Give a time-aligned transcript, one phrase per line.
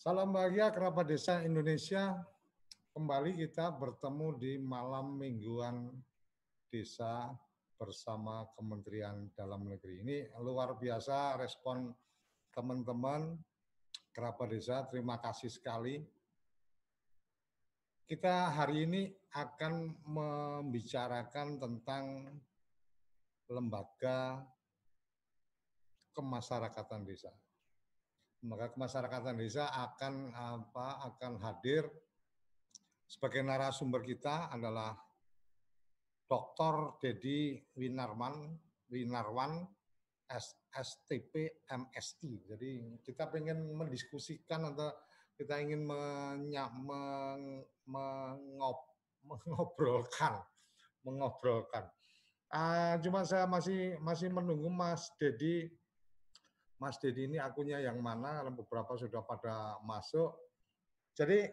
[0.00, 2.16] Salam bahagia kerabat desa Indonesia.
[2.96, 5.92] Kembali kita bertemu di malam mingguan
[6.72, 7.28] desa
[7.76, 10.00] bersama Kementerian Dalam Negeri.
[10.00, 11.92] Ini luar biasa respon
[12.48, 13.36] teman-teman
[14.16, 14.88] kerabat desa.
[14.88, 16.00] Terima kasih sekali.
[18.08, 19.04] Kita hari ini
[19.36, 22.24] akan membicarakan tentang
[23.52, 24.48] lembaga
[26.16, 27.49] kemasyarakatan desa.
[28.40, 31.84] Lembaga kemasyarakatan desa akan apa akan hadir
[33.04, 34.96] sebagai narasumber kita adalah
[36.24, 36.96] Dr.
[37.04, 38.56] Dedi Winarman
[38.88, 39.60] Winarwan
[40.72, 42.32] STP MSI.
[42.48, 42.70] Jadi
[43.04, 44.88] kita ingin mendiskusikan atau
[45.36, 48.78] kita ingin menya, meng, mengop,
[49.26, 50.40] mengobrolkan
[51.04, 51.88] mengobrolkan.
[52.50, 55.70] Uh, cuma saya masih masih menunggu Mas Dedi.
[56.80, 58.40] Mas Dedi ini akunnya yang mana?
[58.48, 60.32] Beberapa sudah pada masuk.
[61.12, 61.44] Jadi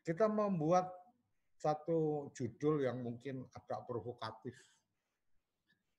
[0.00, 0.88] kita membuat
[1.60, 4.56] satu judul yang mungkin agak provokatif.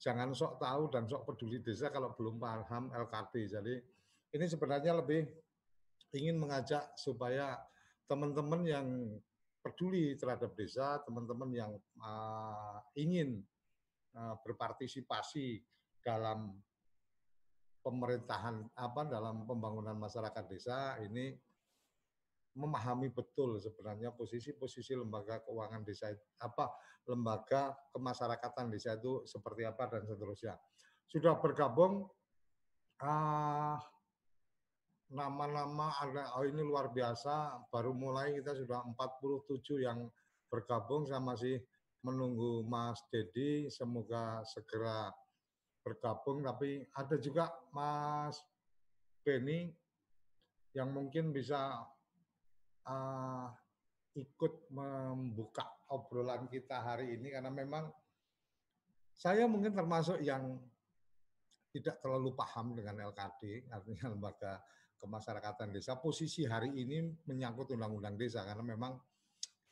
[0.02, 3.34] Jangan sok tahu dan sok peduli desa kalau belum paham LKD.
[3.54, 3.76] Jadi
[4.34, 5.30] ini sebenarnya lebih
[6.18, 7.62] ingin mengajak supaya
[8.10, 8.88] teman-teman yang
[9.62, 11.72] peduli terhadap desa, teman-teman yang
[12.02, 13.42] uh, ingin
[14.14, 15.62] uh, berpartisipasi
[16.06, 16.54] dalam
[17.86, 21.38] pemerintahan apa dalam pembangunan masyarakat desa ini
[22.58, 26.10] memahami betul sebenarnya posisi-posisi lembaga keuangan desa
[26.42, 26.74] apa
[27.06, 30.58] lembaga kemasyarakatan desa itu seperti apa dan seterusnya.
[31.06, 32.10] Sudah bergabung
[33.06, 33.78] uh,
[35.14, 40.10] nama-nama ada oh ini luar biasa baru mulai kita sudah 47 yang
[40.50, 41.62] bergabung saya masih
[42.02, 45.14] menunggu Mas Dedi semoga segera
[45.86, 48.42] bergabung tapi ada juga Mas
[49.22, 49.70] Beni
[50.74, 51.86] yang mungkin bisa
[52.90, 53.48] uh,
[54.18, 57.94] ikut membuka obrolan kita hari ini karena memang
[59.16, 60.60] saya mungkin termasuk yang
[61.76, 64.64] tidak terlalu paham dengan LKD, artinya lembaga
[65.00, 66.00] kemasyarakatan desa.
[66.00, 68.96] Posisi hari ini menyangkut undang-undang desa karena memang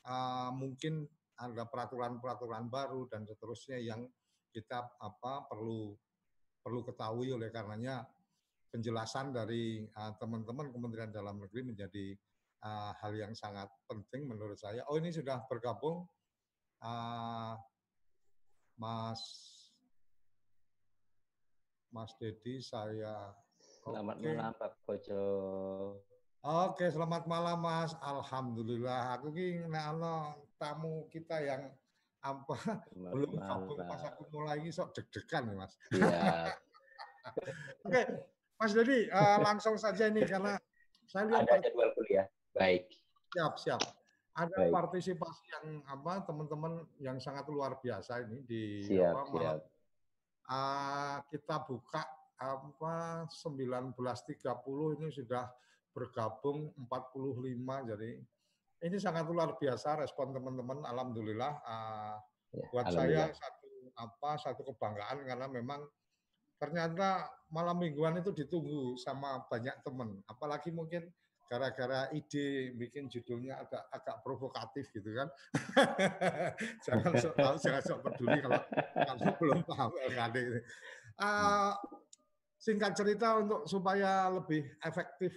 [0.03, 1.07] uh, mungkin
[1.39, 4.03] ada peraturan-peraturan baru dan seterusnya yang
[4.53, 5.97] kita apa perlu
[6.61, 8.05] perlu ketahui oleh karenanya
[8.69, 9.83] penjelasan dari
[10.21, 12.05] teman-teman uh, Kementerian Dalam Negeri menjadi
[12.63, 14.85] uh, hal yang sangat penting menurut saya.
[14.87, 16.07] Oh ini sudah bergabung
[16.81, 17.53] uh,
[18.77, 19.21] Mas
[21.93, 23.29] Mas Dedi, saya.
[23.85, 24.33] Selamat okay.
[24.33, 25.25] malam Pak Kojo.
[26.41, 27.93] Oke, selamat malam Mas.
[28.01, 29.13] Alhamdulillah.
[29.13, 29.61] Aku ki
[30.57, 31.69] tamu kita yang
[32.23, 32.55] apa
[32.95, 33.35] belum
[33.83, 35.75] pas aku mulai ini sok deg-degan nih Mas.
[35.91, 36.55] Iya.
[37.87, 38.01] Oke,
[38.55, 40.55] Mas Dedi, uh, langsung saja ini karena
[41.07, 42.27] saya lihat ada jadwal kuliah.
[42.55, 42.87] Baik.
[43.35, 43.81] Siap, siap.
[44.33, 44.71] Ada Baik.
[44.71, 49.57] partisipasi yang apa teman-teman yang sangat luar biasa ini di siap, apa, siap.
[50.47, 52.01] Uh, kita buka
[52.39, 55.45] apa 19.30 ini sudah
[55.93, 58.11] bergabung 45 jadi
[58.83, 62.15] ini sangat luar biasa respon teman-teman alhamdulillah uh,
[62.51, 63.31] ya, buat alhamdulillah.
[63.31, 65.81] saya satu apa satu kebanggaan karena memang
[66.59, 71.07] ternyata malam mingguan itu ditunggu sama banyak teman apalagi mungkin
[71.53, 75.29] gara-gara ide bikin judulnya agak agak provokatif gitu kan.
[76.87, 78.61] jangan sok tahu, jangan sok peduli kalau
[78.97, 80.37] kalau belum paham LKD.
[81.21, 81.77] Uh,
[82.57, 85.35] singkat cerita untuk supaya lebih efektif.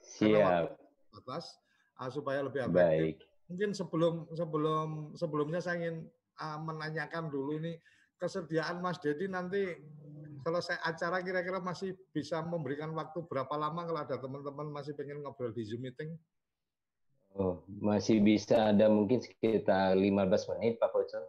[0.00, 0.72] Siap.
[1.12, 1.60] Atas,
[2.02, 2.74] uh, supaya lebih efektif.
[2.82, 3.16] Baik.
[3.46, 5.96] Mungkin sebelum sebelum sebelumnya saya ingin
[6.42, 7.78] uh, menanyakan dulu ini
[8.18, 9.62] kesediaan Mas Dedi nanti
[10.42, 15.54] selesai acara kira-kira masih bisa memberikan waktu berapa lama kalau ada teman-teman masih pengen ngobrol
[15.54, 16.18] di Zoom meeting?
[17.32, 21.20] Oh, masih bisa ada mungkin sekitar 15 menit Pak Koco.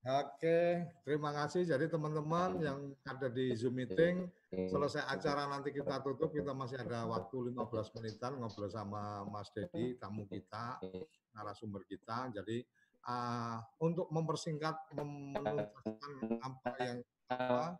[0.00, 1.68] Oke, terima kasih.
[1.68, 7.06] Jadi teman-teman yang ada di Zoom meeting, selesai acara nanti kita tutup, kita masih ada
[7.06, 10.82] waktu 15 menitan ngobrol sama Mas Dedi, tamu kita,
[11.30, 12.34] narasumber kita.
[12.34, 12.58] Jadi
[13.06, 16.98] uh, untuk mempersingkat, menuntaskan apa yang
[17.30, 17.78] apa,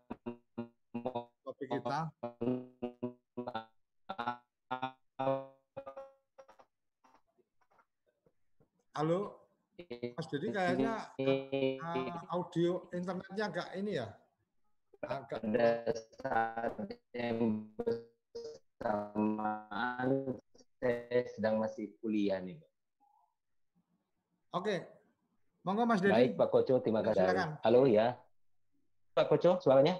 [1.43, 1.99] topik kita.
[8.95, 9.19] Halo,
[10.15, 14.07] Mas Dedi kayaknya uh, audio internetnya agak ini ya.
[15.01, 15.89] Pada
[16.21, 16.77] saat
[17.17, 17.65] yang
[18.77, 20.37] bersamaan
[20.77, 22.61] saya sedang masih kuliah nih.
[24.53, 24.85] Oke,
[25.65, 26.13] monggo Mas Dedi.
[26.13, 27.17] Baik Pak Koco, terima kasih.
[27.17, 27.57] Silakan.
[27.65, 28.13] Halo ya,
[29.17, 29.97] Pak Koco, suaranya?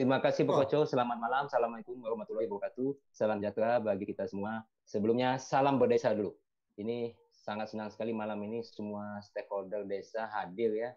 [0.00, 0.88] Terima kasih Pak Koco.
[0.88, 1.44] Selamat malam.
[1.44, 2.96] Assalamualaikum warahmatullahi wabarakatuh.
[3.12, 4.64] Salam sejahtera bagi kita semua.
[4.88, 6.32] Sebelumnya salam berdesa dulu.
[6.80, 10.96] Ini sangat senang sekali malam ini semua stakeholder desa hadir ya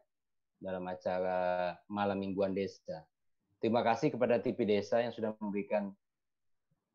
[0.63, 3.04] dalam acara malam mingguan desa.
[3.60, 5.92] Terima kasih kepada TV Desa yang sudah memberikan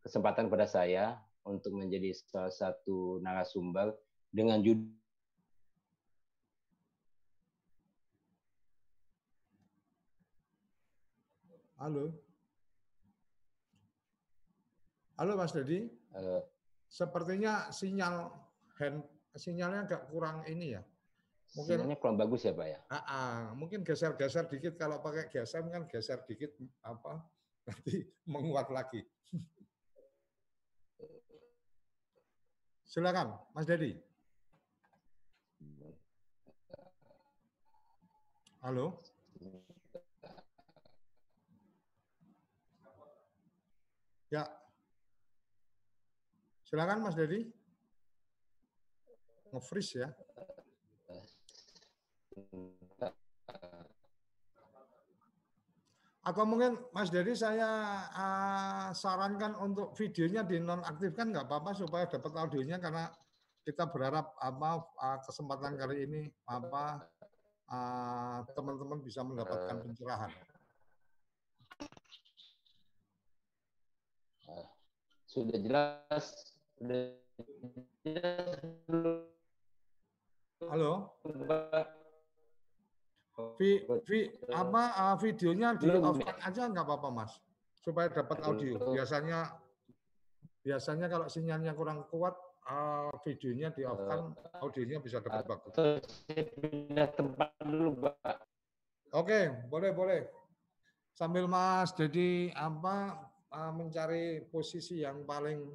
[0.01, 3.93] kesempatan kepada saya untuk menjadi salah satu narasumber
[4.33, 4.97] dengan judul
[11.79, 12.11] Halo.
[15.15, 15.87] Halo Mas Dedi.
[16.11, 16.43] Halo.
[16.91, 18.35] Sepertinya sinyal
[18.83, 19.07] hand
[19.39, 20.83] sinyalnya agak kurang ini ya.
[21.57, 22.79] Mungkin sinyalnya kurang bagus ya Pak ya.
[22.93, 26.53] Ah, ah, mungkin geser-geser dikit kalau pakai GSM kan geser dikit
[26.85, 27.25] apa
[27.65, 29.01] nanti menguat lagi.
[32.89, 33.97] Silakan Mas Dedi.
[38.65, 39.01] Halo.
[44.29, 44.45] Ya.
[46.69, 47.49] Silakan Mas Dedi.
[49.53, 50.09] Nge-freeze ya.
[56.29, 62.77] Atau mungkin Mas Dedi saya uh, sarankan untuk videonya dinonaktifkan nggak apa-apa supaya dapat audionya
[62.77, 63.09] karena
[63.65, 67.05] kita berharap apa uh, kesempatan kali ini apa
[68.57, 70.33] teman-teman uh, bisa mendapatkan pencerahan.
[75.29, 76.25] sudah jelas?
[76.81, 77.13] Sudah
[78.03, 78.49] jelas?
[80.65, 81.15] Halo
[83.55, 87.33] Vi, vi, apa uh, videonya di off aja nggak apa-apa mas.
[87.79, 88.83] Supaya dapat audio.
[88.91, 89.55] Biasanya
[90.67, 92.35] biasanya kalau sinyalnya kurang kuat
[92.69, 95.75] uh, videonya di off kan audionya bisa dapat bagus.
[96.29, 98.37] pindah tempat dulu pak
[99.13, 100.21] oke boleh boleh.
[101.17, 105.67] Sambil mas jadi apa uh, mencari posisi yang paling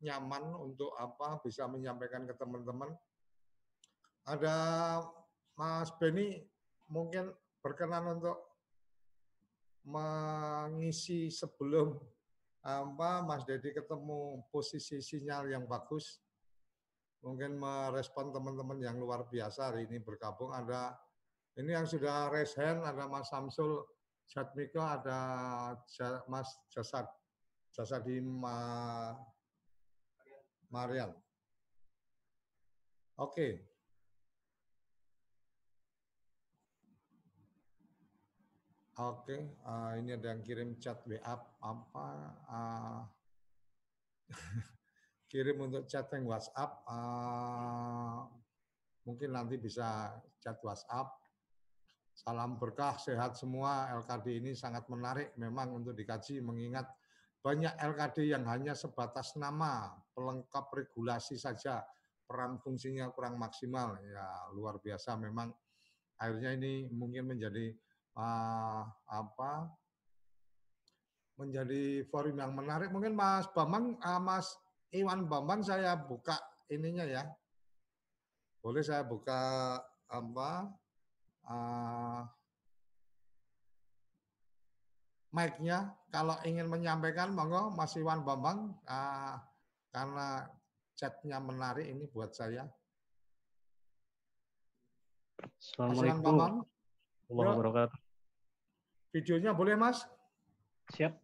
[0.00, 2.90] nyaman untuk apa bisa menyampaikan ke teman-teman.
[4.24, 4.56] Ada
[5.56, 6.40] Mas Beni
[6.90, 7.30] mungkin
[7.62, 8.36] berkenan untuk
[9.86, 11.96] mengisi sebelum
[12.60, 16.20] apa Mas Dedi ketemu posisi sinyal yang bagus.
[17.24, 20.52] Mungkin merespon teman-teman yang luar biasa hari ini bergabung.
[20.52, 20.96] Ada
[21.60, 23.84] ini yang sudah raise hand, ada Mas Samsul
[24.30, 25.18] Jatmiko ada
[26.30, 27.02] Mas Jasad
[27.74, 29.10] Jasadi Ma,
[30.70, 31.10] Marian.
[33.18, 33.66] Oke.
[39.00, 42.06] Oke, uh, ini ada yang kirim chat WA apa?
[42.44, 43.00] Uh,
[45.32, 46.84] kirim untuk chat yang WhatsApp.
[46.84, 48.28] Uh,
[49.08, 50.12] mungkin nanti bisa
[50.44, 51.20] chat WhatsApp
[52.20, 53.88] Salam berkah, sehat semua.
[53.96, 56.84] LKD ini sangat menarik memang untuk dikaji mengingat
[57.40, 61.80] banyak LKD yang hanya sebatas nama, pelengkap regulasi saja,
[62.28, 63.96] peran fungsinya kurang maksimal.
[64.04, 65.48] Ya, luar biasa memang
[66.20, 67.72] akhirnya ini mungkin menjadi
[68.16, 69.52] uh, apa?
[71.40, 72.92] menjadi forum yang menarik.
[72.92, 74.52] Mungkin Mas Bambang, uh, Mas
[74.92, 76.36] Iwan Bambang saya buka
[76.68, 77.24] ininya ya.
[78.60, 79.40] Boleh saya buka
[80.12, 80.68] apa?
[81.48, 82.22] uh,
[85.30, 89.40] mic-nya kalau ingin menyampaikan monggo Mas Iwan Bambang uh,
[89.94, 90.44] karena
[90.98, 92.68] chatnya menarik ini buat saya.
[95.40, 96.68] Assalamualaikum
[97.30, 97.98] wabarakatuh.
[99.14, 100.06] Videonya boleh Mas?
[100.94, 101.14] Siap.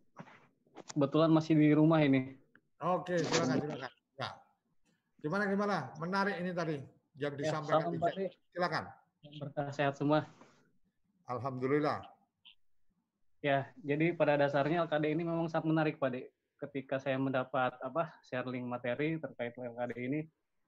[0.94, 2.38] Kebetulan masih di rumah ini.
[2.82, 3.90] Oke, silakan silakan.
[4.18, 4.28] Ya.
[5.22, 5.76] Gimana gimana?
[5.98, 6.76] Menarik ini tadi
[7.18, 7.90] yang ya, disampaikan.
[7.94, 8.84] Ya, silakan.
[9.42, 10.28] Berkah sehat semua.
[11.26, 12.06] Alhamdulillah.
[13.42, 16.30] Ya, jadi pada dasarnya LKD ini memang sangat menarik, Pak De.
[16.56, 20.20] Ketika saya mendapat apa sharing materi terkait LKD ini,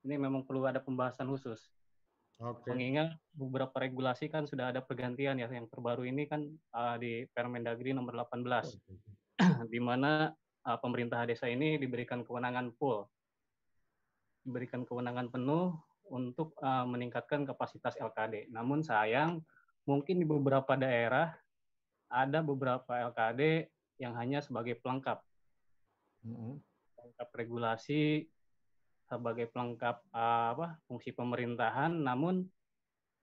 [0.05, 1.71] ini memang perlu ada pembahasan khusus.
[2.39, 2.71] Okay.
[2.71, 7.91] Mengingat beberapa regulasi kan sudah ada pergantian ya, yang terbaru ini kan uh, di Permendagri
[7.91, 10.31] nomor 18, oh, di mana
[10.63, 13.11] uh, pemerintah desa ini diberikan kewenangan full,
[14.47, 15.75] diberikan kewenangan penuh
[16.15, 18.55] untuk uh, meningkatkan kapasitas LKD.
[18.55, 19.43] Namun sayang,
[19.83, 21.35] mungkin di beberapa daerah
[22.07, 23.67] ada beberapa LKD
[23.99, 25.19] yang hanya sebagai pelengkap.
[26.23, 26.53] Mm-hmm.
[26.95, 28.31] Pelengkap regulasi,
[29.09, 32.45] sebagai pelengkap uh, apa fungsi pemerintahan, namun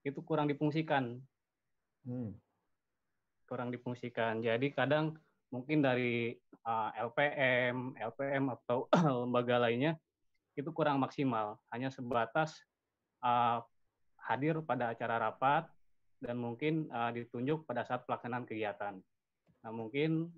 [0.02, 1.22] itu kurang difungsikan.
[2.10, 2.34] Mm.
[3.46, 4.42] Kurang difungsikan.
[4.42, 5.18] Jadi kadang
[5.54, 6.34] mungkin dari
[6.66, 8.90] uh, LPM, LPM atau
[9.26, 9.98] lembaga lainnya
[10.58, 12.56] itu kurang maksimal, hanya sebatas
[13.22, 13.62] uh,
[14.26, 15.68] hadir pada acara rapat
[16.24, 18.98] dan mungkin uh, ditunjuk pada saat pelaksanaan kegiatan.
[19.62, 20.32] Nah, mungkin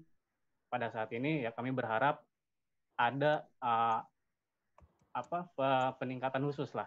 [0.68, 2.20] pada saat ini ya kami berharap
[2.98, 4.02] ada uh,
[5.18, 5.50] apa
[5.98, 6.86] peningkatan khusus lah.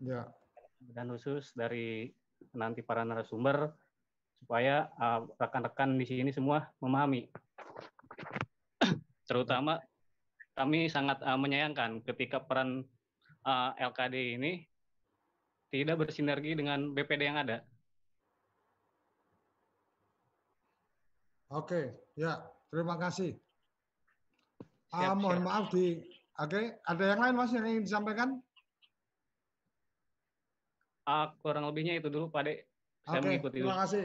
[0.00, 0.24] Ya.
[0.80, 2.10] Dan khusus dari
[2.56, 3.70] nanti para narasumber
[4.42, 4.90] supaya
[5.38, 7.30] rekan-rekan uh, di sini semua memahami.
[9.28, 9.78] Terutama
[10.58, 12.82] kami sangat uh, menyayangkan ketika peran
[13.46, 14.52] uh, LKD ini
[15.72, 17.64] tidak bersinergi dengan BPD yang ada.
[21.52, 22.40] Oke, ya
[22.72, 23.36] terima kasih.
[24.92, 25.46] Siap, uh, mohon siap.
[25.48, 26.00] maaf di,
[26.38, 26.64] oke, okay.
[26.86, 28.40] ada yang lain mas yang ingin disampaikan?
[31.02, 32.58] Uh, kurang lebihnya itu dulu, Pak Dek.
[33.02, 34.04] Saya okay, mengikuti terima kasih.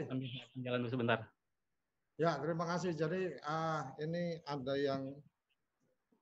[0.58, 1.18] Jalan dulu sebentar.
[2.18, 2.98] Ya, terima kasih.
[2.98, 5.14] Jadi uh, ini ada yang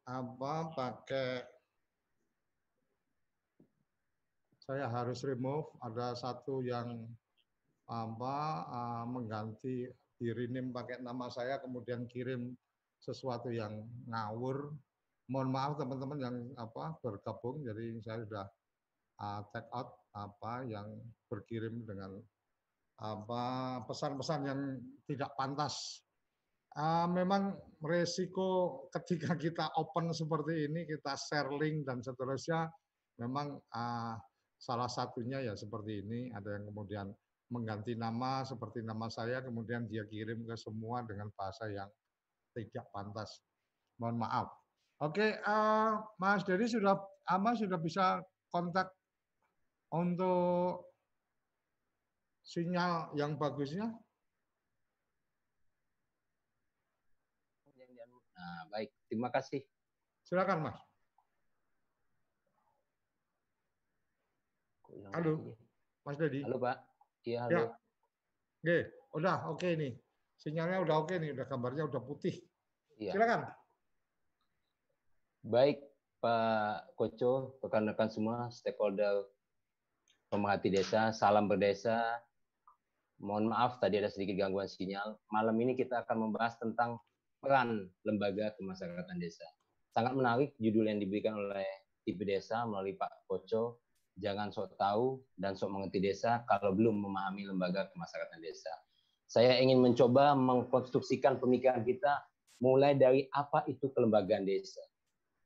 [0.06, 1.42] apa pakai
[4.66, 7.06] saya harus remove ada satu yang
[7.86, 8.36] apa
[8.66, 9.86] uh, mengganti
[10.18, 12.54] dirinim pakai nama saya kemudian kirim
[12.98, 14.74] sesuatu yang ngawur
[15.30, 18.46] mohon maaf teman-teman yang apa bergabung jadi saya sudah
[19.22, 20.86] uh, take out apa yang
[21.26, 22.18] berkirim dengan
[22.96, 23.44] apa
[23.84, 24.60] pesan-pesan yang
[25.04, 26.06] tidak pantas
[26.76, 32.68] uh, memang resiko ketika kita open seperti ini, kita share link dan seterusnya,
[33.18, 34.14] memang uh,
[34.56, 37.06] salah satunya ya seperti ini, ada yang kemudian
[37.48, 41.88] mengganti nama seperti nama saya, kemudian dia kirim ke semua dengan bahasa yang
[42.52, 43.40] tidak pantas.
[43.96, 44.48] Mohon maaf.
[44.96, 46.96] Oke, uh, Mas Dedi sudah,
[47.28, 48.88] ama sudah bisa kontak
[49.92, 50.88] untuk
[52.40, 53.92] sinyal yang bagusnya?
[58.36, 59.60] Nah, baik, terima kasih.
[60.24, 60.78] Silakan, Mas.
[65.12, 65.60] Halo,
[66.08, 66.40] Mas Dedi.
[66.40, 66.76] Halo, Pak.
[67.28, 67.52] Iya, halo.
[67.52, 67.64] Ya.
[68.64, 68.78] Oke,
[69.12, 69.92] udah oke okay nih.
[70.40, 72.32] Sinyalnya udah oke okay nih, udah gambarnya udah putih.
[72.96, 73.12] Iya.
[73.12, 73.65] Silakan.
[75.46, 75.78] Baik,
[76.18, 79.30] Pak Koco, rekan-rekan semua, stakeholder
[80.26, 82.02] pemerhati desa, salam berdesa.
[83.22, 85.14] Mohon maaf tadi ada sedikit gangguan sinyal.
[85.30, 86.98] Malam ini kita akan membahas tentang
[87.38, 89.46] peran lembaga kemasyarakatan desa.
[89.94, 91.70] Sangat menarik judul yang diberikan oleh
[92.10, 93.86] IP Desa melalui Pak Koco,
[94.18, 98.74] jangan sok tahu dan sok mengerti desa kalau belum memahami lembaga kemasyarakatan desa.
[99.30, 102.18] Saya ingin mencoba mengkonstruksikan pemikiran kita
[102.58, 104.82] mulai dari apa itu kelembagaan desa.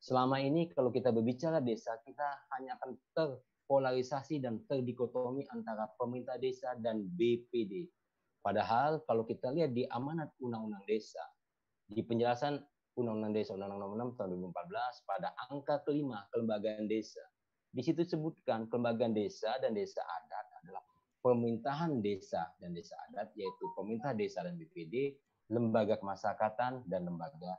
[0.00, 2.24] Selama ini kalau kita berbicara desa, kita
[2.56, 7.84] hanya akan terpolarisasi dan terdikotomi antara pemerintah desa dan BPD.
[8.40, 11.20] Padahal kalau kita lihat di amanat undang-undang desa,
[11.90, 12.56] di penjelasan
[12.96, 17.22] Undang-Undang Desa Undang-Undang Nomor 6 tahun 2014 pada angka kelima kelembagaan desa.
[17.70, 20.82] Di situ disebutkan kelembagaan desa dan desa adat adalah
[21.22, 25.14] pemerintahan desa dan desa adat yaitu pemerintah desa dan BPD,
[25.54, 27.54] lembaga kemasyarakatan dan lembaga.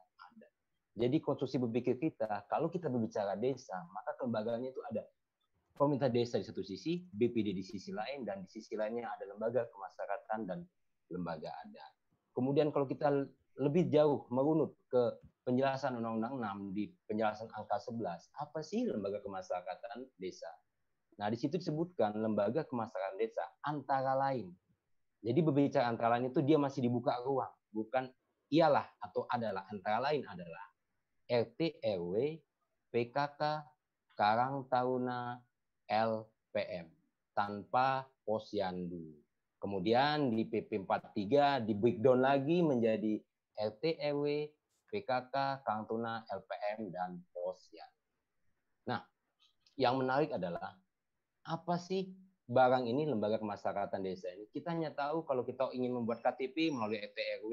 [0.92, 5.08] Jadi konstruksi berpikir kita kalau kita berbicara desa maka kelembagaannya itu ada
[5.72, 9.66] pemerintah desa di satu sisi, BPD di sisi lain dan di sisi lainnya ada lembaga
[9.72, 10.60] kemasyarakatan dan
[11.10, 11.92] lembaga adat.
[12.36, 13.08] Kemudian kalau kita
[13.60, 20.08] lebih jauh merunut ke penjelasan Undang-Undang 6 di penjelasan angka 11, apa sih lembaga kemasyarakatan
[20.22, 20.48] desa?
[21.20, 24.54] Nah, di situ disebutkan lembaga kemasyarakatan desa antara lain.
[25.22, 28.10] Jadi berbicara antara lain itu dia masih dibuka ruang, bukan
[28.50, 30.71] ialah atau adalah antara lain adalah
[31.32, 32.44] RT RW,
[32.92, 33.64] PKK,
[34.20, 35.40] Karang Taruna,
[35.88, 36.92] LPM
[37.32, 39.16] tanpa posyandu.
[39.62, 43.16] Kemudian di PP 43 di breakdown lagi menjadi
[43.56, 44.26] RT RW,
[44.92, 47.88] PKK, Kantuna, LPM, dan Posyan.
[48.90, 49.06] Nah,
[49.80, 50.76] yang menarik adalah
[51.48, 52.12] apa sih
[52.50, 54.50] barang ini lembaga kemasyarakatan desa ini?
[54.52, 57.52] Kita hanya tahu kalau kita ingin membuat KTP melalui RT RW,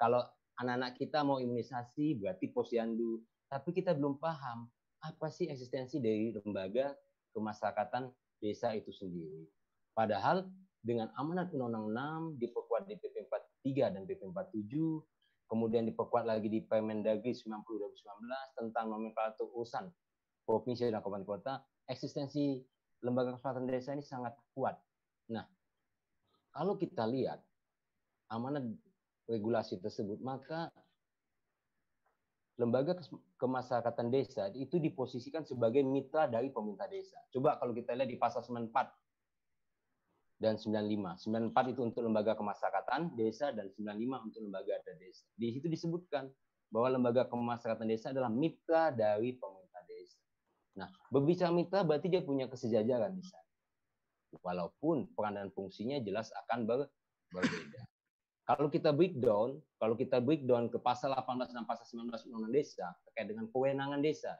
[0.00, 0.24] kalau
[0.60, 4.68] anak-anak kita mau imunisasi berarti posyandu, tapi kita belum paham
[5.04, 6.96] apa sih eksistensi dari lembaga
[7.36, 8.08] kemasyarakatan
[8.40, 9.44] desa itu sendiri.
[9.92, 10.48] Padahal
[10.80, 13.26] dengan amanat Undang-Undang 6 diperkuat di PP
[13.64, 19.86] 43 dan PP 47 kemudian diperkuat lagi di Permendagri 90 2019 tentang nomenklatur urusan
[20.46, 21.54] provinsi dan kabupaten kota,
[21.90, 22.62] eksistensi
[23.02, 24.78] lembaga kesehatan desa ini sangat kuat.
[25.30, 25.46] Nah,
[26.54, 27.42] kalau kita lihat
[28.30, 28.66] amanat
[29.26, 30.70] regulasi tersebut, maka
[32.56, 32.96] lembaga
[33.36, 37.20] kemasyarakatan desa itu diposisikan sebagai mitra dari pemerintah desa.
[37.28, 41.52] Coba kalau kita lihat di pasal 94 dan 95.
[41.52, 45.24] 94 itu untuk lembaga kemasyarakatan desa dan 95 untuk lembaga adat desa.
[45.36, 46.32] Di situ disebutkan
[46.72, 50.20] bahwa lembaga kemasyarakatan desa adalah mitra dari pemerintah desa.
[50.80, 53.44] Nah, berbicara mitra berarti dia punya kesejajaran di sana.
[54.44, 56.80] Walaupun peran dan fungsinya jelas akan ber,
[57.32, 57.95] berbeda.
[58.46, 63.26] Kalau kita breakdown, kalau kita breakdown ke pasal 18 dan pasal 19 Undang-Undang Desa terkait
[63.26, 64.38] dengan kewenangan desa,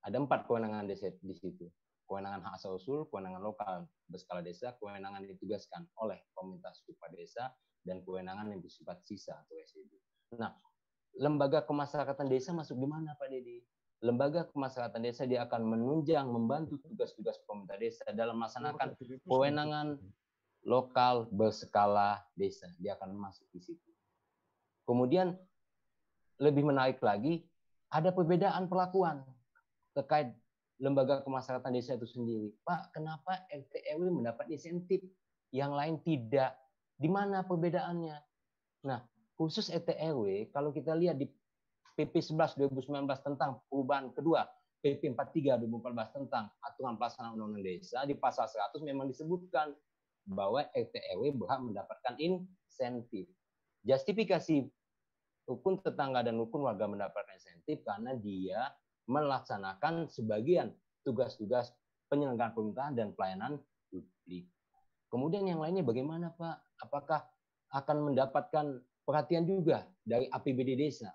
[0.00, 1.68] ada empat kewenangan desa di situ.
[2.08, 7.52] Kewenangan hak asal usul, kewenangan lokal berskala desa, kewenangan ditugaskan oleh pemerintah setempat desa,
[7.84, 9.92] dan kewenangan yang bersifat sisa atau SED.
[10.40, 10.56] Nah,
[11.20, 13.60] lembaga kemasyarakatan desa masuk di mana Pak Dedi?
[14.00, 18.96] Lembaga kemasyarakatan desa dia akan menunjang, membantu tugas-tugas pemerintah desa dalam melaksanakan
[19.28, 20.00] kewenangan
[20.66, 22.70] lokal berskala desa.
[22.78, 23.90] Dia akan masuk di situ.
[24.88, 25.36] Kemudian
[26.40, 27.44] lebih menarik lagi,
[27.90, 29.24] ada perbedaan perlakuan
[29.92, 30.32] terkait
[30.78, 32.54] lembaga kemasyarakatan desa itu sendiri.
[32.62, 35.02] Pak, kenapa RT RW mendapat insentif,
[35.50, 36.54] yang lain tidak?
[36.94, 38.16] Di mana perbedaannya?
[38.86, 39.02] Nah,
[39.34, 41.26] khusus RT RW, kalau kita lihat di
[41.98, 44.46] PP 11 2019 tentang perubahan kedua,
[44.78, 49.74] PP 43 2014 tentang aturan pelaksanaan undang-undang desa, di pasal 100 memang disebutkan
[50.28, 53.24] bahwa RT RW berhak mendapatkan insentif.
[53.82, 54.68] Justifikasi
[55.48, 58.68] rukun tetangga dan rukun warga mendapatkan insentif karena dia
[59.08, 61.72] melaksanakan sebagian tugas-tugas
[62.12, 63.56] penyelenggaraan pemerintahan dan pelayanan
[63.88, 64.44] publik.
[65.08, 66.84] Kemudian yang lainnya bagaimana Pak?
[66.84, 67.24] Apakah
[67.72, 71.08] akan mendapatkan perhatian juga dari APBD desa?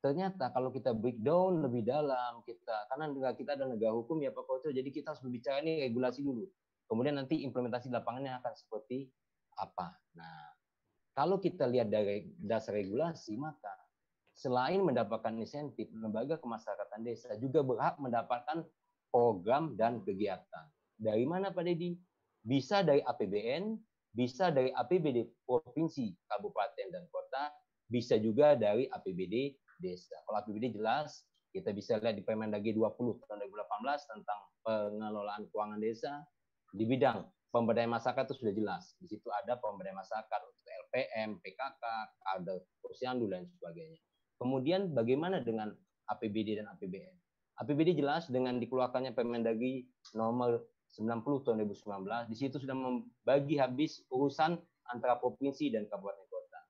[0.00, 4.72] Ternyata kalau kita breakdown lebih dalam, kita karena kita ada negara hukum ya Pak Koco,
[4.72, 6.48] jadi kita harus berbicara ini regulasi dulu.
[6.88, 9.06] Kemudian nanti implementasi lapangannya akan seperti
[9.60, 9.92] apa.
[10.16, 10.56] Nah,
[11.12, 13.70] kalau kita lihat dari dasar regulasi, maka
[14.32, 18.64] selain mendapatkan insentif, lembaga kemasyarakatan desa juga berhak mendapatkan
[19.12, 20.64] program dan kegiatan.
[20.96, 21.98] Dari mana Pak Dedi?
[22.40, 23.76] Bisa dari APBN,
[24.14, 27.52] bisa dari APBD provinsi, kabupaten, dan kota,
[27.90, 30.16] bisa juga dari APBD desa.
[30.24, 32.94] Kalau APBD jelas, kita bisa lihat di Permendagri 20
[33.26, 36.22] tahun 2018 tentang pengelolaan keuangan desa,
[36.72, 38.92] di bidang pemberdayaan masyarakat itu sudah jelas.
[39.00, 41.82] Di situ ada pemberdayaan masyarakat untuk LPM, PKK,
[42.22, 44.00] kader posyandu dan sebagainya.
[44.38, 45.72] Kemudian bagaimana dengan
[46.08, 47.14] APBD dan APBN?
[47.58, 50.62] APBD jelas dengan dikeluarkannya Permendagri nomor
[50.94, 54.56] 90 tahun 2019, di situ sudah membagi habis urusan
[54.88, 56.60] antara provinsi dan kabupaten kota.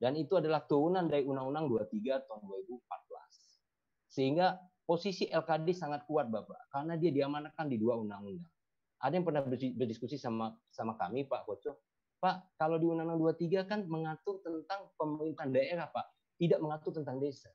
[0.00, 4.08] Dan itu adalah turunan dari Undang-Undang 23 tahun 2014.
[4.08, 8.55] Sehingga posisi LKD sangat kuat Bapak, karena dia diamankan di dua undang-undang
[9.00, 11.76] ada yang pernah berdiskusi sama sama kami Pak Koco,
[12.16, 16.06] Pak, kalau di Undang-Undang 23 kan mengatur tentang pemerintahan daerah, Pak,
[16.40, 17.52] tidak mengatur tentang desa.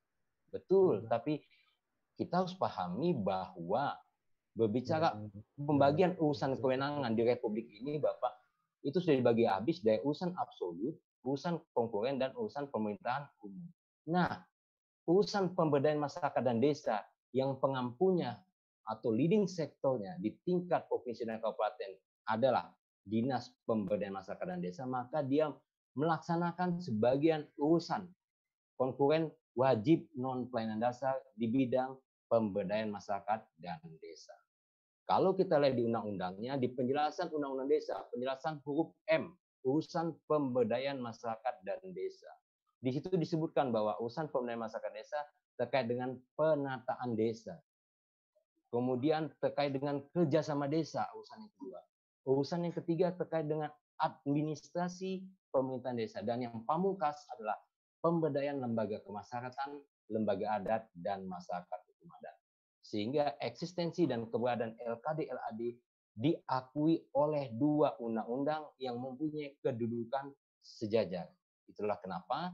[0.54, 1.10] Betul, hmm.
[1.10, 1.42] tapi
[2.16, 3.98] kita harus pahami bahwa
[4.54, 5.66] berbicara hmm.
[5.66, 8.38] pembagian urusan kewenangan di Republik ini, Bapak,
[8.86, 10.94] itu sudah dibagi habis dari urusan absolut,
[11.26, 13.66] urusan konkuren, dan urusan pemerintahan umum.
[14.10, 14.46] Nah,
[15.10, 17.02] urusan pemberdayaan masyarakat dan desa
[17.34, 18.38] yang pengampunya
[18.92, 21.96] atau leading sektornya di tingkat provinsi dan kabupaten
[22.28, 22.68] adalah
[23.08, 25.48] dinas pemberdayaan masyarakat dan desa, maka dia
[25.96, 28.08] melaksanakan sebagian urusan
[28.76, 31.96] konkuren wajib non pelayanan dasar di bidang
[32.32, 34.36] pemberdayaan masyarakat dan desa.
[35.08, 39.36] Kalau kita lihat di undang-undangnya, di penjelasan undang-undang desa, penjelasan huruf M,
[39.68, 42.32] urusan pemberdayaan masyarakat dan desa.
[42.80, 45.20] Di situ disebutkan bahwa urusan pemberdayaan masyarakat desa
[45.60, 47.60] terkait dengan penataan desa,
[48.72, 51.80] Kemudian terkait dengan kerjasama desa, urusan yang kedua.
[52.24, 53.68] Urusan yang ketiga terkait dengan
[54.00, 56.24] administrasi pemerintahan desa.
[56.24, 57.60] Dan yang pamungkas adalah
[58.00, 59.76] pemberdayaan lembaga kemasyarakatan,
[60.08, 62.36] lembaga adat, dan masyarakat hukum adat.
[62.82, 65.62] Sehingga eksistensi dan keberadaan LKD LAD
[66.16, 71.28] diakui oleh dua undang-undang yang mempunyai kedudukan sejajar.
[71.68, 72.52] Itulah kenapa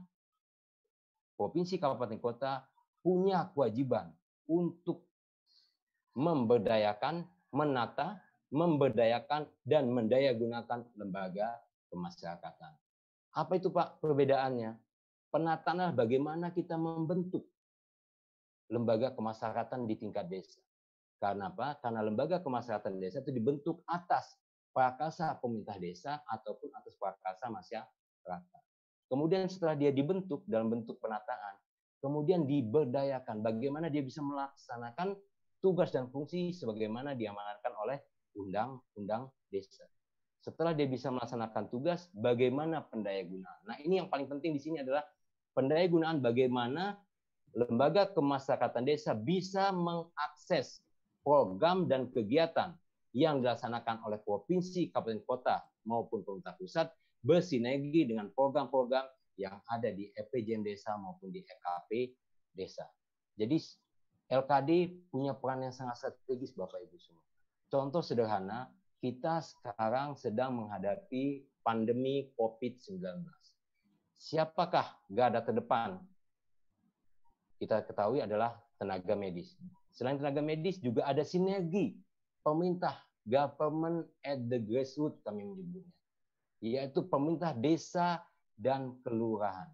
[1.34, 2.66] provinsi kabupaten kota
[3.02, 4.14] punya kewajiban
[4.46, 5.07] untuk
[6.18, 7.22] memberdayakan,
[7.54, 8.18] menata,
[8.50, 11.62] memberdayakan, dan mendayagunakan lembaga
[11.94, 12.74] kemasyarakatan.
[13.38, 14.74] Apa itu Pak perbedaannya?
[15.30, 17.46] Penataan bagaimana kita membentuk
[18.72, 20.58] lembaga kemasyarakatan di tingkat desa.
[21.22, 21.78] Karena apa?
[21.78, 24.34] Karena lembaga kemasyarakatan desa itu dibentuk atas
[24.74, 28.62] prakarsa pemerintah desa ataupun atas prakarsa masyarakat.
[29.08, 31.54] Kemudian setelah dia dibentuk dalam bentuk penataan,
[31.98, 35.16] kemudian diberdayakan bagaimana dia bisa melaksanakan
[35.58, 37.98] tugas dan fungsi sebagaimana diamanatkan oleh
[38.38, 39.86] undang-undang desa.
[40.38, 43.58] Setelah dia bisa melaksanakan tugas, bagaimana pendayagunaan?
[43.66, 45.02] Nah, ini yang paling penting di sini adalah
[45.58, 46.94] pendayagunaan bagaimana
[47.58, 50.78] lembaga kemasyarakatan desa bisa mengakses
[51.26, 52.78] program dan kegiatan
[53.16, 55.56] yang dilaksanakan oleh provinsi, kabupaten kota
[55.88, 56.86] maupun pemerintah pusat
[57.24, 59.04] bersinergi dengan program-program
[59.40, 62.14] yang ada di EPJM desa maupun di EKP
[62.54, 62.86] desa.
[63.38, 63.58] Jadi
[64.28, 67.24] LKD punya peran yang sangat strategis Bapak Ibu semua.
[67.72, 68.68] Contoh sederhana,
[69.00, 73.24] kita sekarang sedang menghadapi pandemi COVID-19.
[74.18, 76.02] siapakah garda terdepan?
[77.56, 79.54] Kita ketahui adalah tenaga medis.
[79.94, 81.98] Selain tenaga medis juga ada sinergi
[82.42, 85.94] pemerintah, government at the grassroots kami menyebutnya,
[86.64, 88.22] yaitu pemerintah desa
[88.58, 89.68] dan kelurahan.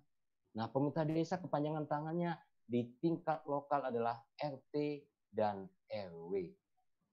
[0.55, 6.51] Nah, pemerintah desa kepanjangan tangannya di tingkat lokal adalah RT dan RW.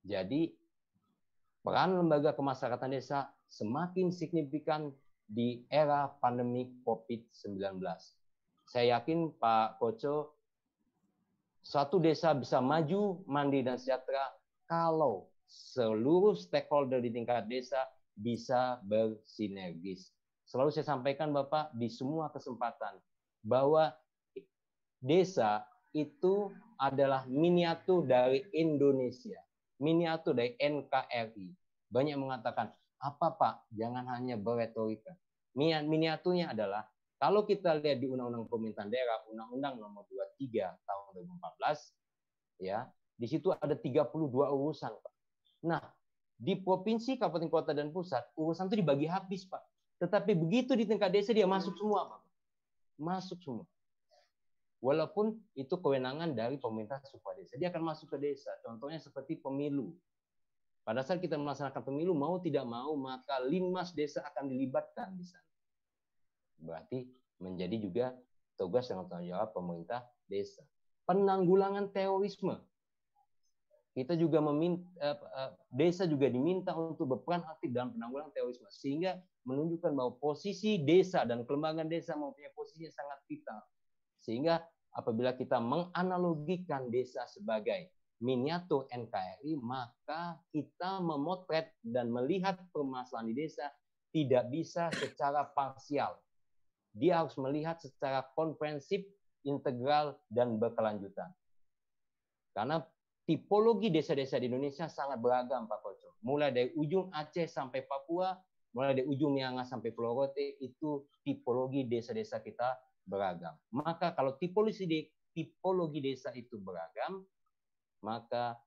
[0.08, 0.52] Jadi,
[1.62, 4.90] peran lembaga kemasyarakatan desa semakin signifikan
[5.28, 7.80] di era pandemi COVID-19.
[8.68, 10.42] Saya yakin Pak Koco
[11.62, 14.34] Suatu desa bisa maju, mandi, dan sejahtera
[14.66, 17.86] kalau seluruh stakeholder di tingkat desa
[18.18, 20.10] bisa bersinergis.
[20.50, 22.98] Selalu saya sampaikan Bapak di semua kesempatan
[23.46, 23.94] bahwa
[25.02, 29.42] desa itu adalah miniatur dari Indonesia,
[29.82, 31.52] miniatur dari NKRI.
[31.92, 35.12] Banyak mengatakan, apa Pak, jangan hanya berretorika.
[35.58, 36.88] Miniaturnya adalah
[37.20, 41.04] kalau kita lihat di Undang-Undang Pemerintahan Daerah, Undang-Undang Nomor 23 tahun
[41.38, 45.14] 2014, ya, di situ ada 32 urusan, Pak.
[45.68, 45.84] Nah,
[46.42, 49.62] di provinsi, kabupaten kota dan pusat, urusan itu dibagi habis, Pak.
[50.02, 52.22] Tetapi begitu di tingkat desa dia masuk semua, Pak.
[52.98, 53.70] Masuk semua.
[54.82, 58.50] Walaupun itu kewenangan dari pemerintah supaya desa, dia akan masuk ke desa.
[58.65, 59.94] Contohnya seperti pemilu.
[60.82, 65.46] Pada saat kita melaksanakan pemilu, mau tidak mau, maka limas desa akan dilibatkan di sana.
[66.58, 67.06] Berarti
[67.38, 68.06] menjadi juga
[68.58, 70.65] tugas dan tanggung jawab pemerintah desa.
[71.06, 72.58] Penanggulangan terorisme.
[73.91, 79.20] Kita juga meminta eh, eh, desa juga diminta untuk berperan aktif dalam penanggulangan terorisme sehingga
[79.44, 83.60] menunjukkan bahwa posisi desa dan kelembagaan desa mempunyai posisi yang sangat vital.
[84.22, 84.62] Sehingga
[84.94, 87.90] apabila kita menganalogikan desa sebagai
[88.22, 93.66] miniatur NKRI, maka kita memotret dan melihat permasalahan di desa
[94.14, 96.22] tidak bisa secara parsial,
[96.94, 99.02] dia harus melihat secara komprehensif,
[99.42, 101.34] integral, dan berkelanjutan.
[102.52, 102.84] Karena
[103.24, 106.20] tipologi desa-desa di Indonesia sangat beragam, Pak Koco.
[106.22, 108.36] Mulai dari ujung Aceh sampai Papua,
[108.76, 113.56] mulai dari ujung Miangas sampai Pulau Rote, itu tipologi desa-desa kita beragam.
[113.74, 117.26] Maka kalau tipologi, tipologi desa itu beragam,
[118.02, 118.58] maka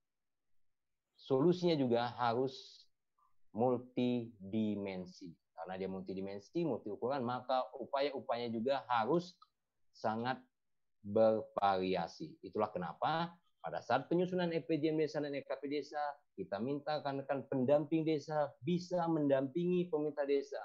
[1.14, 2.86] solusinya juga harus
[3.54, 9.38] multidimensi karena dia multidimensi, multi ukuran, maka upaya-upaya juga harus
[9.94, 10.36] sangat
[11.00, 12.34] bervariasi.
[12.42, 13.32] Itulah kenapa
[13.64, 16.02] pada saat penyusunan EPJM desa dan EKP desa,
[16.36, 20.60] kita minta rekan-rekan pendamping desa bisa mendampingi pemerintah desa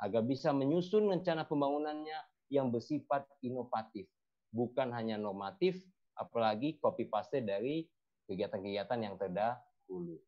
[0.00, 2.16] agar bisa menyusun rencana pembangunannya
[2.48, 4.08] yang bersifat inovatif,
[4.52, 5.80] bukan hanya normatif,
[6.16, 7.86] apalagi copy paste dari
[8.28, 10.20] kegiatan-kegiatan yang terdahulu.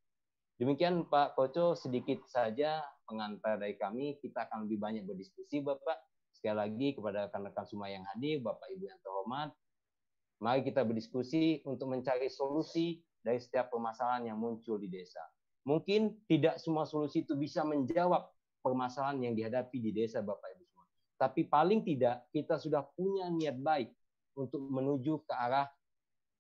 [0.61, 4.20] Demikian Pak Koco sedikit saja pengantar dari kami.
[4.20, 5.96] Kita akan lebih banyak berdiskusi, Bapak.
[6.37, 9.50] Sekali lagi kepada rekan-rekan semua yang hadir, Bapak Ibu yang terhormat,
[10.40, 15.20] mari kita berdiskusi untuk mencari solusi dari setiap permasalahan yang muncul di desa.
[15.68, 18.33] Mungkin tidak semua solusi itu bisa menjawab
[18.64, 20.60] permasalahan yang dihadapi di desa Bapak Ibu.
[21.20, 23.92] Tapi paling tidak kita sudah punya niat baik
[24.40, 25.68] untuk menuju ke arah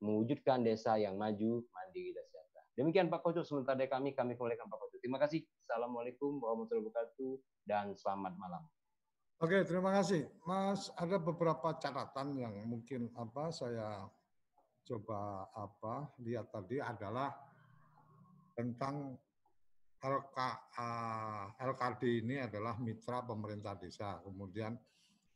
[0.00, 2.62] mewujudkan desa yang maju, mandiri, dan sejahtera.
[2.72, 4.96] Demikian Pak Koco, sementara dari kami, kami kembalikan Pak Koco.
[4.96, 5.44] Terima kasih.
[5.68, 7.32] Assalamualaikum warahmatullahi wabarakatuh
[7.68, 8.64] dan selamat malam.
[9.44, 10.24] Oke, terima kasih.
[10.48, 14.08] Mas, ada beberapa catatan yang mungkin apa saya
[14.88, 17.36] coba apa lihat tadi adalah
[18.56, 19.16] tentang
[20.00, 20.36] LK,
[20.80, 24.16] uh, LKD ini adalah mitra pemerintah desa.
[24.24, 24.72] Kemudian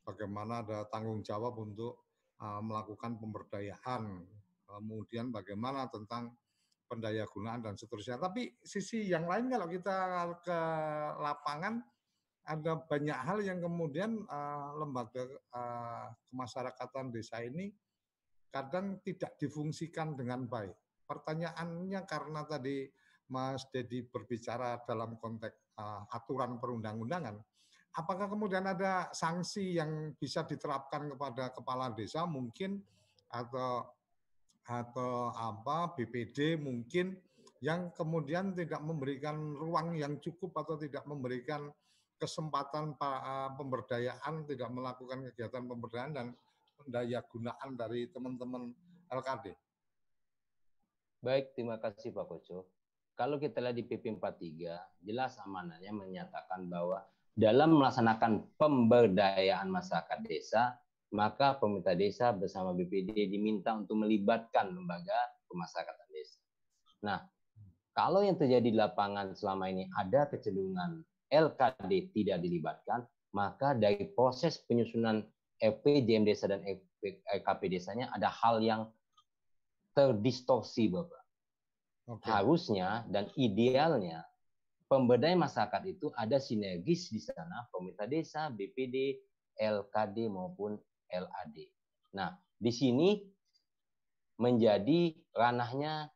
[0.01, 2.09] bagaimana ada tanggung jawab untuk
[2.41, 4.25] uh, melakukan pemberdayaan.
[4.65, 6.33] Kemudian bagaimana tentang
[6.89, 8.17] pendaya gunaan dan seterusnya.
[8.17, 9.97] Tapi sisi yang lain kalau kita
[10.41, 10.59] ke
[11.21, 11.85] lapangan
[12.45, 15.25] ada banyak hal yang kemudian uh, lembaga
[16.29, 17.73] kemasyarakatan desa ini
[18.49, 20.77] kadang tidak difungsikan dengan baik.
[21.05, 22.89] Pertanyaannya karena tadi
[23.29, 27.41] Mas Dedi berbicara dalam konteks uh, aturan perundang-undangan,
[27.97, 32.83] apakah kemudian ada sanksi yang bisa diterapkan kepada kepala desa mungkin
[33.31, 33.87] atau
[34.65, 37.21] atau apa BPD mungkin
[37.61, 41.69] yang kemudian tidak memberikan ruang yang cukup atau tidak memberikan
[42.21, 46.27] kesempatan eh, pemberdayaan, tidak melakukan kegiatan pemberdayaan dan
[46.89, 48.73] daya gunaan dari teman-teman
[49.09, 49.57] LKD.
[51.25, 52.74] Baik, terima kasih Pak Koco.
[53.15, 60.75] Kalau kita lihat di PP 43, jelas amanahnya menyatakan bahwa dalam melaksanakan pemberdayaan masyarakat desa,
[61.15, 65.15] maka pemerintah desa bersama BPD diminta untuk melibatkan lembaga
[65.47, 66.39] pemasyarakatan desa.
[67.07, 67.23] Nah,
[67.95, 74.59] kalau yang terjadi di lapangan selama ini ada kecenderungan LKD tidak dilibatkan, maka dari proses
[74.67, 75.23] penyusunan
[75.63, 76.67] RPJM desa dan
[77.31, 78.91] RKP desanya ada hal yang
[79.95, 81.24] terdistorsi, Bapak.
[82.05, 82.29] Okay.
[82.29, 84.29] Harusnya dan idealnya
[84.93, 89.17] pemberdayaan masyarakat itu ada sinergis di sana pemerintah desa, BPD,
[89.57, 90.77] LKD maupun
[91.09, 91.57] LAD.
[92.15, 93.25] Nah, di sini
[94.37, 96.11] menjadi ranahnya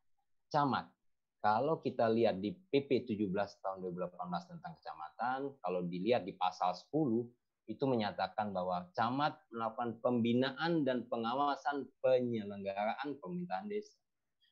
[0.52, 0.90] camat.
[1.38, 7.30] Kalau kita lihat di PP 17 tahun 2018 tentang kecamatan, kalau dilihat di pasal 10
[7.68, 13.94] itu menyatakan bahwa camat melakukan pembinaan dan pengawasan penyelenggaraan pemerintahan desa.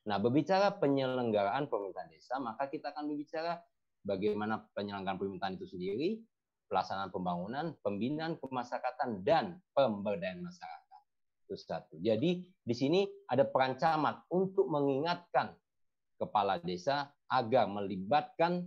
[0.07, 3.59] Nah, berbicara penyelenggaraan pemerintahan desa, maka kita akan berbicara
[4.07, 6.23] bagaimana penyelenggaraan pemerintahan itu sendiri,
[6.71, 11.01] pelaksanaan pembangunan, pembinaan kemasyarakatan, dan pemberdayaan masyarakat.
[11.43, 11.99] Itu satu.
[11.99, 15.51] Jadi, di sini ada peran camat untuk mengingatkan
[16.15, 18.63] kepala desa agar melibatkan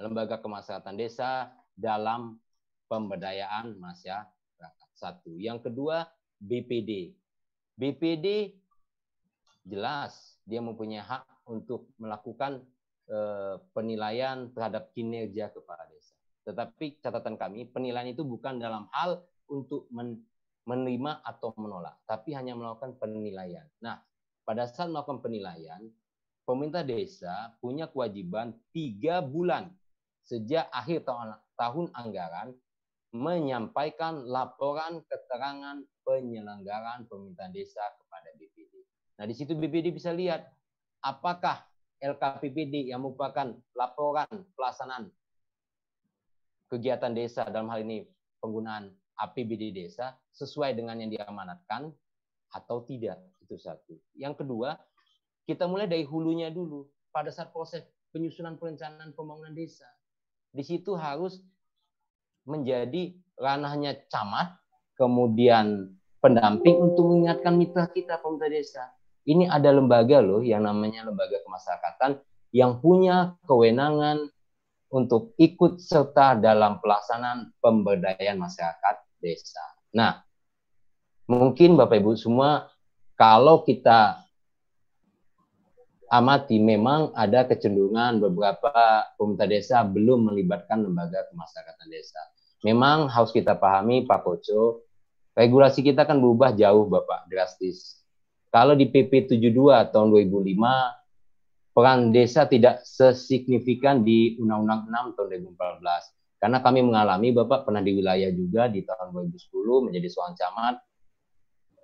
[0.00, 2.40] lembaga kemasyarakatan desa dalam
[2.88, 4.32] pemberdayaan masyarakat.
[4.96, 5.36] Satu.
[5.36, 6.08] Yang kedua,
[6.40, 7.12] BPD.
[7.76, 8.56] BPD
[9.66, 12.62] jelas dia mempunyai hak untuk melakukan
[13.10, 16.14] eh, penilaian terhadap kinerja kepala desa.
[16.46, 20.22] Tetapi catatan kami, penilaian itu bukan dalam hal untuk men
[20.66, 23.62] menerima atau menolak, tapi hanya melakukan penilaian.
[23.78, 24.02] Nah,
[24.42, 25.78] pada saat melakukan penilaian,
[26.42, 29.70] pemerintah desa punya kewajiban tiga bulan
[30.26, 31.06] sejak akhir
[31.54, 32.50] tahun, anggaran
[33.14, 38.75] menyampaikan laporan keterangan penyelenggaraan pemerintahan desa kepada BPD.
[39.16, 40.44] Nah, di situ BPD bisa lihat
[41.00, 41.64] apakah
[42.00, 45.08] LKPPD yang merupakan laporan pelaksanaan
[46.68, 48.04] kegiatan desa dalam hal ini
[48.42, 51.88] penggunaan APBD desa sesuai dengan yang diamanatkan
[52.52, 53.16] atau tidak.
[53.40, 53.96] Itu satu.
[54.12, 54.76] Yang kedua,
[55.48, 59.88] kita mulai dari hulunya dulu pada saat proses penyusunan perencanaan pembangunan desa.
[60.52, 61.40] Di situ harus
[62.44, 64.56] menjadi ranahnya camat,
[64.98, 68.84] kemudian pendamping untuk mengingatkan mitra kita pemerintah desa.
[69.26, 72.22] Ini ada lembaga loh yang namanya lembaga kemasyarakatan
[72.54, 74.30] yang punya kewenangan
[74.86, 79.64] untuk ikut serta dalam pelaksanaan pemberdayaan masyarakat desa.
[79.90, 80.22] Nah,
[81.26, 82.70] mungkin Bapak Ibu semua
[83.18, 84.22] kalau kita
[86.06, 88.70] amati memang ada kecenderungan beberapa
[89.18, 92.22] pemerintah desa belum melibatkan lembaga kemasyarakatan desa.
[92.62, 94.86] Memang harus kita pahami Pak Koco,
[95.34, 98.05] regulasi kita kan berubah jauh Bapak, drastis.
[98.56, 106.40] Kalau di PP 72 tahun 2005, peran desa tidak sesignifikan di Undang-Undang 6 tahun 2014.
[106.40, 110.74] Karena kami mengalami, Bapak pernah di wilayah juga di tahun 2010 menjadi seorang camat.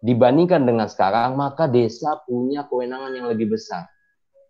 [0.01, 3.93] Dibandingkan dengan sekarang, maka desa punya kewenangan yang lebih besar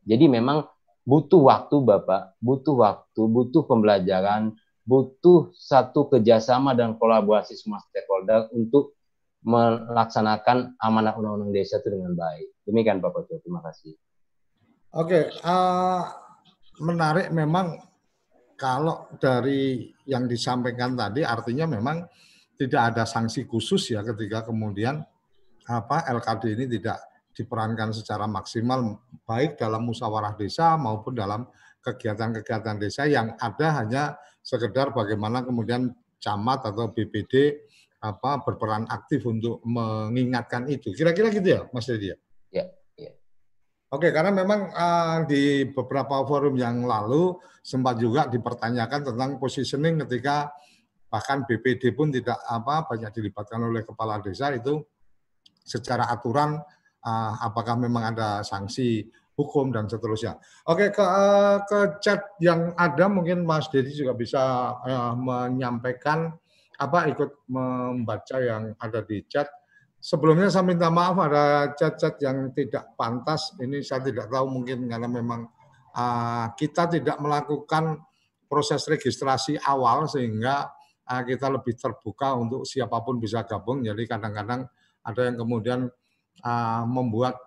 [0.02, 0.66] jadi memang
[1.06, 8.98] butuh waktu Bapak, butuh waktu, butuh pembelajaran, butuh satu kerjasama dan kolaborasi semua stakeholder untuk
[9.42, 12.62] melaksanakan amanah undang-undang desa itu dengan baik.
[12.62, 13.94] Demikian Pak Koco, terima kasih.
[14.94, 16.02] Oke, uh,
[16.78, 17.80] menarik memang
[18.54, 22.06] kalau dari yang disampaikan tadi artinya memang
[22.54, 25.02] tidak ada sanksi khusus ya ketika kemudian
[25.66, 27.02] apa LKD ini tidak
[27.34, 31.48] diperankan secara maksimal baik dalam musyawarah desa maupun dalam
[31.82, 34.02] kegiatan-kegiatan desa yang ada hanya
[34.44, 35.90] sekedar bagaimana kemudian
[36.22, 37.66] camat atau BPD
[38.02, 40.90] apa berperan aktif untuk mengingatkan itu.
[40.90, 42.16] Kira-kira gitu ya, Mas Dedi ya?
[42.50, 42.64] Ya,
[42.98, 43.12] ya.
[43.94, 50.50] Oke, karena memang uh, di beberapa forum yang lalu sempat juga dipertanyakan tentang positioning ketika
[51.06, 54.82] bahkan BPD pun tidak apa banyak dilibatkan oleh kepala desa itu
[55.62, 56.58] secara aturan
[57.06, 59.06] uh, apakah memang ada sanksi
[59.38, 60.42] hukum dan seterusnya.
[60.66, 66.34] Oke ke uh, ke chat yang ada mungkin Mas Dedi juga bisa uh, menyampaikan
[66.82, 69.46] apa ikut membaca yang ada di chat.
[70.02, 73.54] Sebelumnya saya minta maaf ada chat-chat yang tidak pantas.
[73.62, 75.46] Ini saya tidak tahu mungkin karena memang
[75.94, 78.02] uh, kita tidak melakukan
[78.50, 80.66] proses registrasi awal sehingga
[81.06, 83.86] uh, kita lebih terbuka untuk siapa pun bisa gabung.
[83.86, 84.66] Jadi kadang-kadang
[85.06, 85.80] ada yang kemudian
[86.42, 87.38] uh, membuat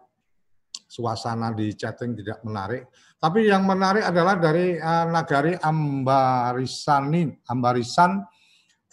[0.87, 2.87] suasana di chatting tidak menarik.
[3.19, 8.23] Tapi yang menarik adalah dari uh, Nagari Ambarisanin, Ambarisan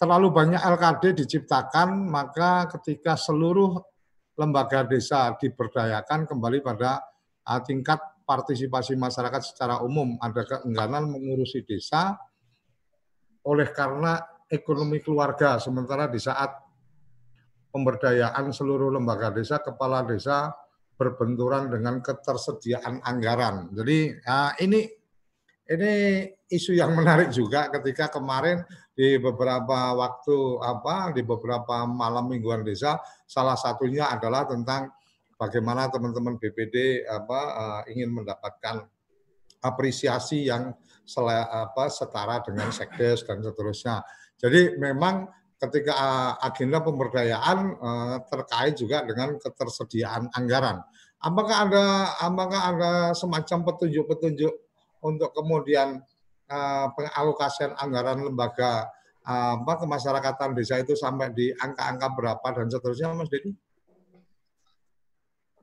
[0.03, 3.79] terlalu banyak LKD diciptakan, maka ketika seluruh
[4.35, 6.99] lembaga desa diberdayakan kembali pada
[7.47, 12.19] uh, tingkat partisipasi masyarakat secara umum, ada keengganan mengurusi desa
[13.47, 14.19] oleh karena
[14.51, 16.51] ekonomi keluarga, sementara di saat
[17.71, 20.51] pemberdayaan seluruh lembaga desa, kepala desa
[20.99, 23.71] berbenturan dengan ketersediaan anggaran.
[23.71, 24.83] Jadi ya, ini
[25.63, 25.91] ini
[26.51, 33.01] isu yang menarik juga ketika kemarin di beberapa waktu apa di beberapa malam mingguan desa
[33.25, 34.93] salah satunya adalah tentang
[35.33, 38.85] bagaimana teman-teman BPD apa uh, ingin mendapatkan
[39.63, 44.03] apresiasi yang sele, apa setara dengan sekdes dan seterusnya.
[44.35, 45.27] Jadi memang
[45.57, 50.83] ketika uh, agenda pemberdayaan uh, terkait juga dengan ketersediaan anggaran.
[51.23, 51.85] Apakah ada
[52.19, 54.53] apakah ada semacam petunjuk-petunjuk
[55.07, 56.03] untuk kemudian
[56.49, 58.89] uh, pengalokasian anggaran lembaga
[59.27, 63.55] uh, apa kemasyarakatan desa itu sampai di angka-angka berapa dan seterusnya Mas Dedi?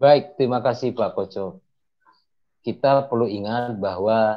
[0.01, 1.61] Baik, terima kasih Pak Koco.
[2.65, 4.37] Kita perlu ingat bahwa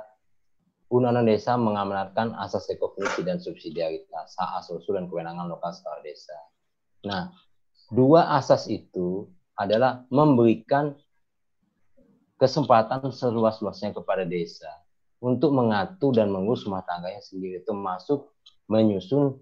[0.91, 6.37] Undang-Undang Desa mengamanatkan asas ekofungsi dan subsidiaritas, hak asal dan kewenangan lokal skala desa.
[7.01, 7.33] Nah,
[7.89, 9.25] dua asas itu
[9.57, 10.93] adalah memberikan
[12.37, 14.82] kesempatan seluas-luasnya kepada desa
[15.23, 18.35] untuk mengatur dan mengurus rumah tangganya sendiri termasuk
[18.67, 19.39] menyusun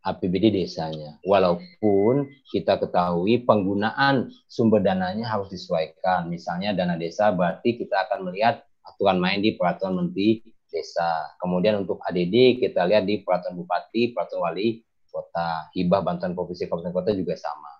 [0.00, 1.20] APBD desanya.
[1.24, 6.28] Walaupun kita ketahui penggunaan sumber dananya harus disesuaikan.
[6.32, 11.36] Misalnya dana desa berarti kita akan melihat aturan main di peraturan menteri desa.
[11.40, 16.92] Kemudian untuk ADD kita lihat di peraturan bupati, peraturan wali kota, hibah bantuan provinsi kabupaten
[16.92, 17.72] kota juga sama.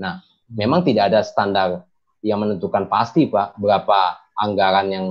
[0.00, 1.84] Nah, memang tidak ada standar
[2.24, 5.06] yang menentukan pasti Pak berapa anggaran yang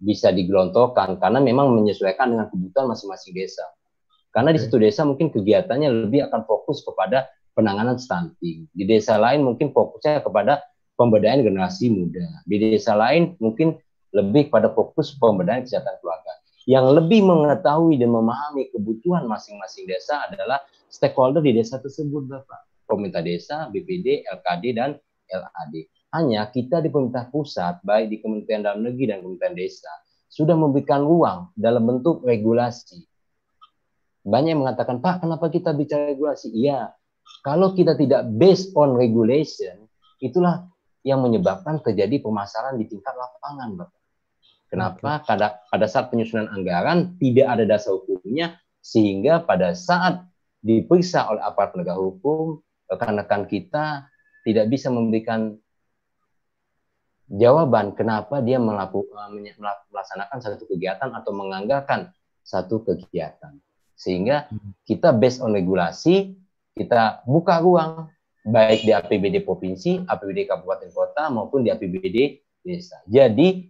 [0.00, 3.64] bisa digelontorkan karena memang menyesuaikan dengan kebutuhan masing-masing desa.
[4.32, 7.24] Karena di satu desa mungkin kegiatannya lebih akan fokus kepada
[7.56, 8.68] penanganan stunting.
[8.76, 10.60] Di desa lain mungkin fokusnya kepada
[11.00, 12.44] pemberdayaan generasi muda.
[12.44, 13.80] Di desa lain mungkin
[14.12, 16.32] lebih pada fokus pemberdayaan kesehatan keluarga.
[16.68, 20.60] Yang lebih mengetahui dan memahami kebutuhan masing-masing desa adalah
[20.92, 22.68] stakeholder di desa tersebut, Bapak.
[22.90, 24.90] Pemerintah desa, BPD, LKD, dan
[25.30, 25.74] LAD.
[26.16, 29.92] Hanya kita di pemerintah pusat, baik di Kementerian Dalam Negeri dan Kementerian Desa,
[30.32, 33.04] sudah memberikan ruang dalam bentuk regulasi.
[34.24, 36.56] Banyak yang mengatakan, Pak, kenapa kita bicara regulasi?
[36.56, 36.96] Iya,
[37.44, 39.84] kalau kita tidak based on regulation,
[40.24, 40.64] itulah
[41.04, 44.02] yang menyebabkan terjadi permasalahan di tingkat lapangan, Bapak.
[44.72, 45.10] Kenapa?
[45.22, 50.24] Pada, pada saat penyusunan anggaran tidak ada dasar hukumnya, sehingga pada saat
[50.64, 54.08] diperiksa oleh aparat penegak hukum, rekan-rekan kita
[54.42, 55.54] tidak bisa memberikan
[57.26, 59.54] jawaban kenapa dia eh,
[59.90, 62.14] melaksanakan satu kegiatan atau menganggarkan
[62.46, 63.58] satu kegiatan.
[63.98, 64.86] Sehingga hmm.
[64.86, 66.38] kita based on regulasi,
[66.76, 68.12] kita buka ruang
[68.46, 73.02] baik di APBD provinsi, APBD kabupaten kota maupun di APBD desa.
[73.10, 73.66] Jadi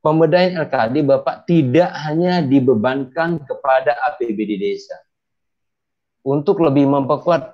[0.00, 4.96] pemberdayaan LKD Bapak tidak hanya dibebankan kepada APBD desa.
[6.22, 7.52] Untuk lebih memperkuat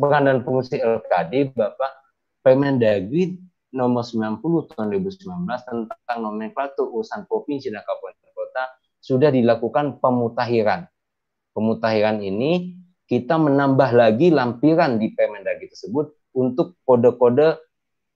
[0.00, 1.92] peran dan fungsi LKD, Bapak
[2.40, 3.36] Permendagri
[3.72, 4.40] nomor 90
[4.72, 8.64] tahun 2019 tentang nomenklatur urusan provinsi dan kabupaten kota
[8.98, 10.88] sudah dilakukan pemutahiran.
[11.52, 12.78] Pemutahiran ini
[13.08, 17.56] kita menambah lagi lampiran di Permendagri tersebut untuk kode-kode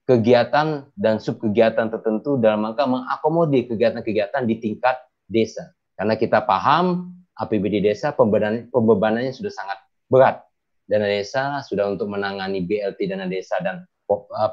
[0.03, 5.71] kegiatan dan subkegiatan tertentu dalam rangka mengakomodir kegiatan-kegiatan di tingkat desa.
[5.95, 9.79] Karena kita paham APBD desa pembebanannya sudah sangat
[10.11, 10.43] berat.
[10.83, 13.87] Dana desa sudah untuk menangani BLT dana desa dan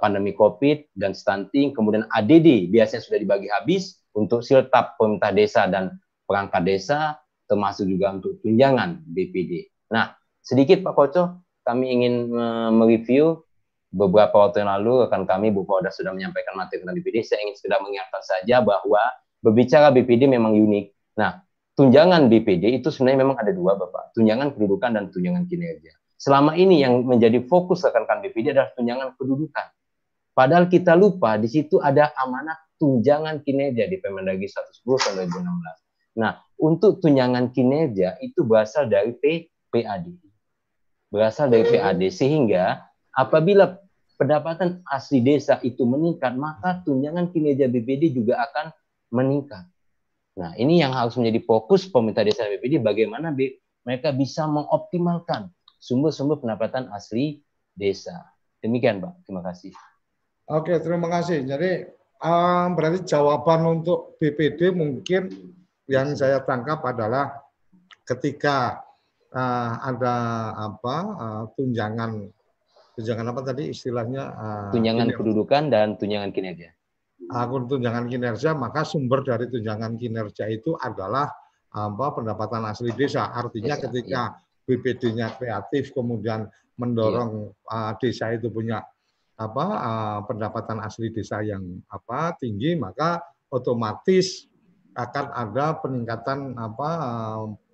[0.01, 5.99] pandemi COVID dan stunting, kemudian ADD biasanya sudah dibagi habis untuk siltap pemerintah desa dan
[6.27, 7.19] perangkat desa,
[7.51, 9.67] termasuk juga untuk tunjangan BPD.
[9.91, 12.31] Nah, sedikit Pak Koco, kami ingin
[12.75, 13.43] mereview
[13.91, 17.27] beberapa waktu yang lalu rekan kami Bu sudah menyampaikan materi tentang BPD.
[17.27, 19.03] Saya ingin sekedar mengingatkan saja bahwa
[19.43, 20.87] berbicara BPD memang unik.
[21.19, 21.43] Nah,
[21.75, 25.93] tunjangan BPD itu sebenarnya memang ada dua Bapak, tunjangan kedudukan dan tunjangan kinerja.
[26.21, 29.67] Selama ini yang menjadi fokus rekan-rekan BPD adalah tunjangan kedudukan.
[30.37, 36.21] Padahal kita lupa di situ ada amanat tunjangan kinerja di Permendagri 110 tahun 2016.
[36.21, 40.13] Nah, untuk tunjangan kinerja itu berasal dari PAD.
[41.09, 42.85] Berasal dari PAD sehingga
[43.17, 43.81] apabila
[44.21, 48.77] pendapatan asli desa itu meningkat, maka tunjangan kinerja BPD juga akan
[49.09, 49.65] meningkat.
[50.37, 53.33] Nah, ini yang harus menjadi fokus pemerintah desa BPD bagaimana
[53.89, 55.49] mereka bisa mengoptimalkan
[55.81, 57.41] sumber-sumber pendapatan asli
[57.73, 58.29] desa.
[58.61, 59.25] Demikian, Pak.
[59.25, 59.73] Terima kasih.
[60.53, 61.49] Oke, terima kasih.
[61.49, 61.89] Jadi
[62.21, 65.33] um, berarti jawaban untuk BPD mungkin
[65.89, 67.33] yang saya tangkap adalah
[68.05, 68.85] ketika
[69.33, 70.17] uh, ada
[70.59, 72.29] apa uh, tunjangan
[72.99, 75.19] tunjangan apa tadi istilahnya uh, tunjangan kinerja.
[75.19, 76.71] kedudukan dan tunjangan kinerja.
[77.31, 81.31] Akun tunjangan kinerja maka sumber dari tunjangan kinerja itu adalah
[81.71, 83.31] apa pendapatan asli desa.
[83.31, 86.47] Artinya desa, ketika ya BPD-nya kreatif, kemudian
[86.79, 88.87] mendorong uh, desa itu punya
[89.41, 93.19] apa uh, pendapatan asli desa yang apa tinggi, maka
[93.51, 94.47] otomatis
[94.95, 96.91] akan ada peningkatan apa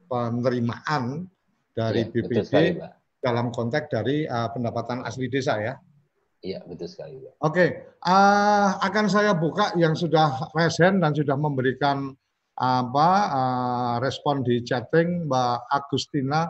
[0.08, 1.28] penerimaan
[1.76, 2.68] dari ya, BPD sekali,
[3.20, 5.74] dalam konteks dari uh, pendapatan asli desa ya.
[6.46, 7.18] Iya, betul sekali.
[7.18, 7.32] Pak.
[7.42, 7.66] Oke,
[8.06, 12.14] uh, akan saya buka yang sudah resen dan sudah memberikan
[12.56, 16.48] apa uh, respon di chatting Mbak Agustina.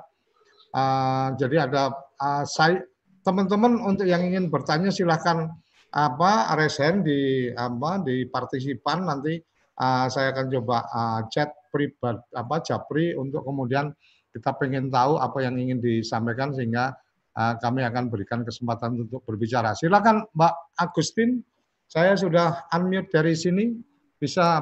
[0.77, 1.89] Uh, jadi ada
[2.20, 2.85] uh, saya
[3.24, 5.49] teman-teman untuk yang ingin bertanya silahkan
[5.89, 9.41] apa resen di apa di partisipan nanti
[9.81, 13.89] uh, saya akan coba uh, chat pribadi apa japri untuk kemudian
[14.37, 16.93] kita pengen tahu apa yang ingin disampaikan sehingga
[17.41, 19.72] uh, kami akan berikan kesempatan untuk berbicara.
[19.72, 21.41] Silakan Mbak Agustin,
[21.89, 23.72] saya sudah unmute dari sini,
[24.20, 24.61] bisa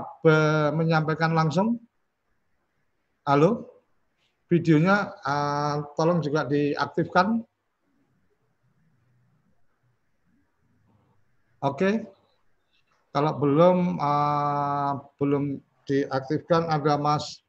[0.79, 1.83] menyampaikan langsung.
[3.27, 3.74] Halo,
[4.49, 7.41] videonya uh, tolong juga diaktifkan.
[11.65, 11.95] Oke, okay.
[13.09, 15.57] kalau belum uh, belum
[15.89, 17.41] diaktifkan ada Mas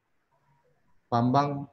[1.12, 1.68] Bambang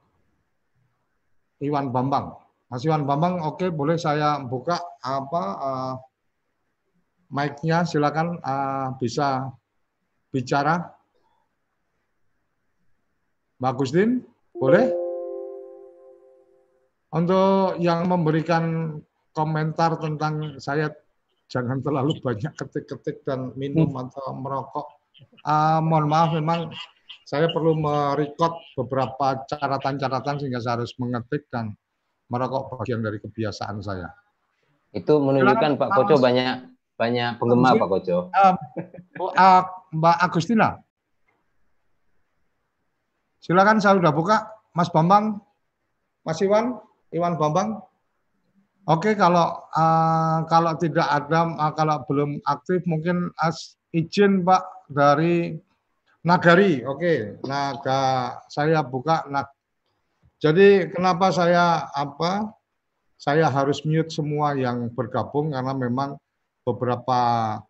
[1.64, 2.36] Iwan Bambang.
[2.68, 5.94] Mas Iwan Bambang, oke okay, boleh saya buka apa uh,
[7.32, 9.48] mic-nya silakan uh, bisa
[10.28, 10.92] bicara.
[13.56, 14.20] Mbak Agustin,
[14.52, 15.03] boleh?
[17.14, 18.98] Untuk yang memberikan
[19.30, 20.90] komentar tentang saya
[21.46, 24.02] jangan terlalu banyak ketik-ketik dan minum hmm.
[24.02, 24.86] atau merokok.
[25.46, 26.74] Uh, mohon maaf memang
[27.22, 31.78] saya perlu merekod beberapa catatan-catatan sehingga saya harus mengetik dan
[32.26, 34.10] merokok bagian dari kebiasaan saya.
[34.90, 36.66] Itu menunjukkan Pak Koco banyak
[36.98, 38.18] banyak penggemar Pak Koco.
[38.34, 38.54] Uh,
[39.38, 39.62] uh,
[39.94, 40.82] Mbak Agustina.
[43.38, 44.50] Silakan saya sudah buka.
[44.74, 45.38] Mas Bambang,
[46.26, 46.82] Mas Iwan,
[47.14, 47.78] Iwan Bambang.
[48.84, 55.56] Oke, kalau uh, kalau tidak ada, uh, kalau belum aktif, mungkin as izin Pak dari
[56.24, 56.84] Nagari.
[56.84, 59.24] Oke, naga saya buka.
[59.28, 59.44] Nah,
[60.40, 62.48] jadi kenapa saya apa?
[63.20, 66.20] Saya harus mute semua yang bergabung karena memang
[66.64, 67.20] beberapa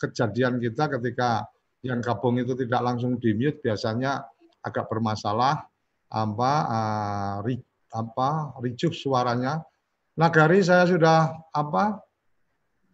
[0.03, 1.47] kejadian kita ketika
[1.83, 4.25] yang gabung itu tidak langsung di mute biasanya
[4.65, 5.69] agak bermasalah
[6.11, 7.35] apa uh,
[7.95, 9.63] apa ricuh suaranya.
[10.19, 12.03] Nagari saya sudah apa?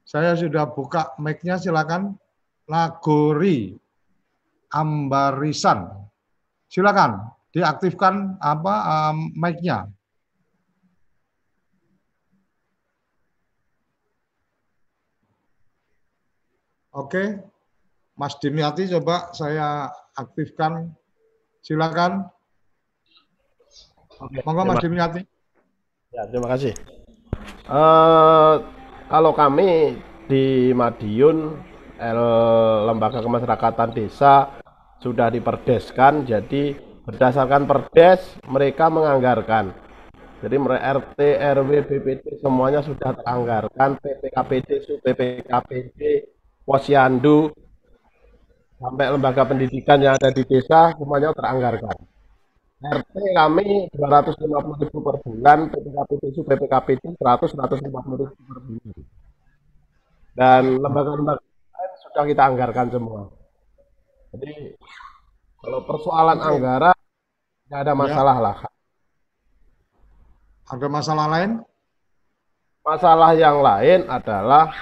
[0.04, 2.20] Saya sudah buka mic-nya silakan.
[2.68, 3.74] Nagori
[4.70, 5.90] Ambarisan.
[6.70, 8.74] Silakan diaktifkan apa
[9.10, 9.90] um, mic-nya.
[16.90, 17.38] Oke,
[18.18, 20.90] Mas Dimyati coba saya aktifkan.
[21.62, 22.26] Silakan.
[24.20, 25.20] Oke, Monggo Mas Dimyati.
[26.12, 26.72] Ya, terima kasih.
[27.70, 28.60] Uh,
[29.08, 29.96] kalau kami
[30.28, 31.56] di Madiun,
[32.88, 34.60] Lembaga Kemasyarakatan Desa
[35.00, 36.76] sudah diperdeskan, jadi
[37.10, 39.74] Berdasarkan perdes, mereka menganggarkan.
[40.46, 41.18] Jadi RT,
[41.58, 46.00] RW, BPD semuanya sudah teranggarkan, PPKPD, sub PPKPD,
[46.62, 47.50] Posyandu,
[48.78, 51.98] sampai lembaga pendidikan yang ada di desa semuanya teranggarkan.
[52.80, 54.40] RT kami 250
[54.80, 57.84] ribu per bulan, PPKPD, sub PPKPD 100 150
[58.24, 58.96] ribu per bulan.
[60.32, 63.28] Dan lembaga-lembaga lain sudah kita anggarkan semua.
[64.32, 64.80] Jadi
[65.60, 66.96] kalau persoalan anggaran
[67.68, 68.44] tidak ada masalah ya.
[68.48, 68.56] lah.
[70.72, 71.50] Ada masalah lain?
[72.80, 74.72] Masalah yang lain adalah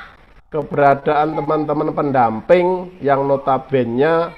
[0.55, 4.31] keberadaan teman-teman pendamping yang notabene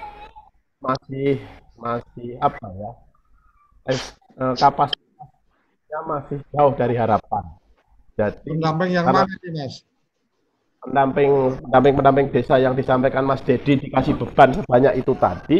[0.80, 1.36] masih
[1.76, 3.09] masih apa ya
[3.88, 7.44] eh, kapasitasnya masih jauh dari harapan.
[8.18, 9.74] Jadi pendamping yang mana ini mas?
[10.80, 15.58] Pendamping pendamping pendamping desa yang disampaikan Mas Dedi dikasih beban sebanyak itu tadi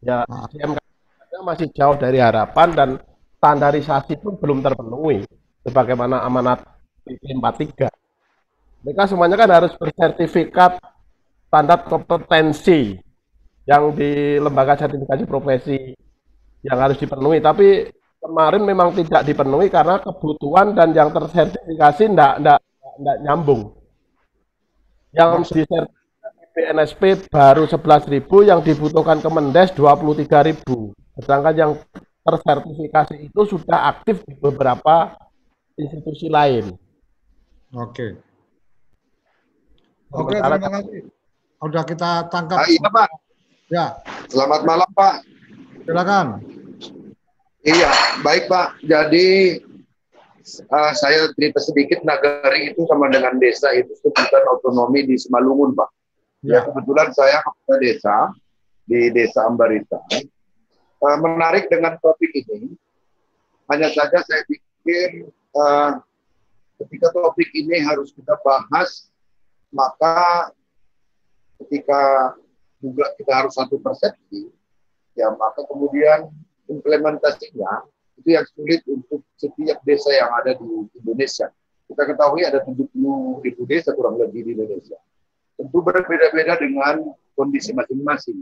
[0.00, 0.48] ya ah.
[1.44, 2.88] masih jauh dari harapan dan
[3.36, 5.28] standarisasi pun belum terpenuhi
[5.68, 6.64] sebagaimana amanat
[7.04, 7.92] PP 43.
[8.84, 10.80] Mereka semuanya kan harus bersertifikat
[11.48, 12.96] standar kompetensi
[13.68, 15.92] yang di lembaga sertifikasi profesi
[16.64, 17.38] yang harus dipenuhi.
[17.44, 22.58] Tapi kemarin memang tidak dipenuhi karena kebutuhan dan yang tersertifikasi tidak tidak
[22.98, 23.62] tidak nyambung.
[25.14, 26.02] Yang disertifikasi
[26.54, 30.62] BNSP baru 11.000 yang dibutuhkan Kemendes 23.000.
[31.18, 31.72] Sedangkan yang
[32.22, 35.18] tersertifikasi itu sudah aktif di beberapa
[35.74, 36.78] institusi lain.
[37.74, 38.22] Oke.
[40.14, 41.10] Oke, terima kasih.
[41.58, 42.62] Sudah kita tangkap.
[42.62, 43.08] Ah, iya, Pak.
[43.66, 43.86] Ya.
[44.30, 45.26] Selamat malam, Pak.
[45.82, 46.53] Silakan.
[47.64, 48.84] Iya, baik, Pak.
[48.84, 49.56] Jadi
[50.68, 55.88] uh, saya cerita sedikit nagari itu sama dengan desa itu sebutan otonomi di Semalungun, Pak.
[56.44, 58.16] Ya, ya kebetulan saya kepala desa
[58.84, 59.96] di Desa Ambarita
[61.00, 62.76] uh, menarik dengan topik ini.
[63.72, 66.04] Hanya saja saya pikir uh,
[66.84, 69.08] ketika topik ini harus kita bahas,
[69.72, 70.52] maka
[71.64, 72.34] ketika
[72.84, 74.52] juga kita harus satu persepsi,
[75.16, 76.28] ya maka kemudian
[76.68, 77.86] implementasinya
[78.20, 80.66] itu yang sulit untuk setiap desa yang ada di
[80.98, 81.50] Indonesia.
[81.84, 84.96] Kita ketahui ada 70 ribu desa kurang lebih di Indonesia.
[85.54, 88.40] Tentu berbeda-beda dengan kondisi masing-masing.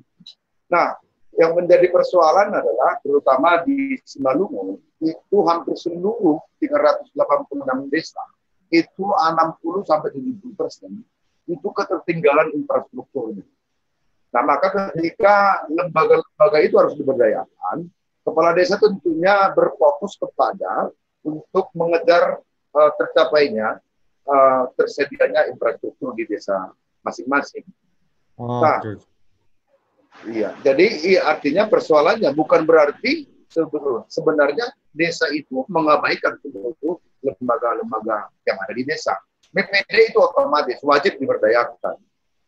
[0.71, 0.97] Nah,
[1.37, 8.21] yang menjadi persoalan adalah terutama di Simalungun itu hampir seluruh 386 desa
[8.73, 10.93] itu 60 sampai 70 persen
[11.49, 13.45] itu ketertinggalan infrastrukturnya.
[14.33, 17.91] Nah, maka ketika lembaga-lembaga itu harus diberdayakan,
[18.23, 20.91] kepala desa tentunya berfokus kepada
[21.23, 22.43] untuk mengejar
[22.75, 23.79] uh, tercapainya
[24.27, 26.71] uh, tersedianya infrastruktur di desa
[27.03, 27.67] masing-masing.
[28.39, 28.99] Oh, nah, okay.
[30.31, 30.55] iya.
[30.63, 33.29] Jadi iya, artinya persoalannya bukan berarti
[34.09, 39.15] sebenarnya desa itu mengabaikan seluruh lembaga-lembaga yang ada di desa.
[39.53, 42.01] BPD itu otomatis wajib diberdayakan.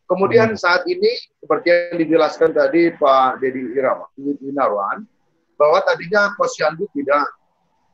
[0.05, 0.61] Kemudian hmm.
[0.61, 5.05] saat ini seperti yang dijelaskan tadi Pak Dedi Irawan,
[5.55, 7.31] bahwa tadinya posyandu tidak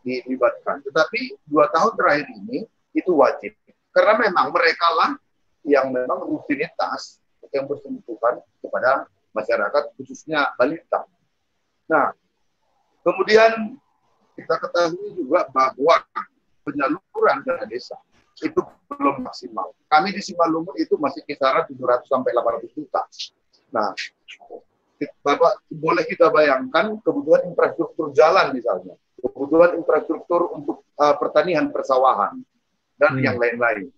[0.00, 2.64] dilibatkan, tetapi dua tahun terakhir ini
[2.96, 3.52] itu wajib
[3.90, 5.10] karena memang mereka lah
[5.66, 11.04] yang memang rutinitas yang bersentuhan kepada masyarakat khususnya balita.
[11.90, 12.14] Nah,
[13.02, 13.74] kemudian
[14.38, 16.06] kita ketahui juga bahwa
[16.62, 17.98] penyaluran dana desa
[18.40, 19.74] itu belum maksimal.
[19.90, 23.02] Kami di Simalungun itu masih kisaran 700 sampai 800 juta.
[23.74, 23.92] Nah,
[25.00, 32.36] Bapak boleh kita bayangkan kebutuhan infrastruktur jalan misalnya, kebutuhan infrastruktur untuk uh, pertanian persawahan
[33.00, 33.24] dan hmm.
[33.24, 33.88] yang lain-lain.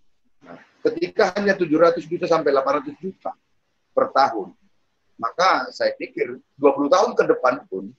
[0.47, 3.35] Nah, ketika hanya 700 juta sampai 800 juta
[3.91, 4.55] per tahun,
[5.19, 7.91] maka saya pikir 20 tahun ke depan pun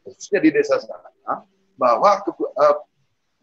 [0.00, 1.44] khususnya di desa sana
[1.76, 2.76] bahwa ke, uh,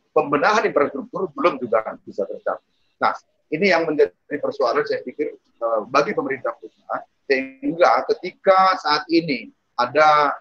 [0.09, 2.65] pembenahan infrastruktur belum juga bisa tercapai.
[2.97, 3.13] Nah,
[3.53, 10.33] ini yang menjadi persoalan saya pikir uh, bagi pemerintah pusat sehingga ketika saat ini ada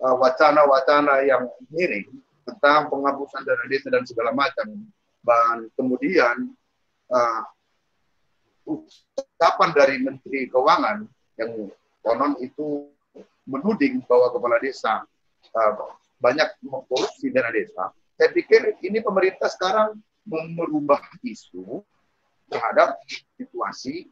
[0.00, 2.08] eh, wacana-wacana uh, yang miring
[2.46, 4.88] tentang penghapusan dana desa dan segala macam,
[5.26, 6.56] dan kemudian
[7.12, 7.42] uh,
[9.76, 11.04] dari Menteri Keuangan
[11.36, 11.52] yang
[12.00, 12.88] konon itu
[13.44, 15.04] menuding bahwa kepala desa
[15.52, 15.72] uh,
[16.22, 21.84] banyak mengkorupsi dana desa, saya pikir ini pemerintah sekarang merubah isu
[22.48, 22.96] terhadap
[23.36, 24.08] situasi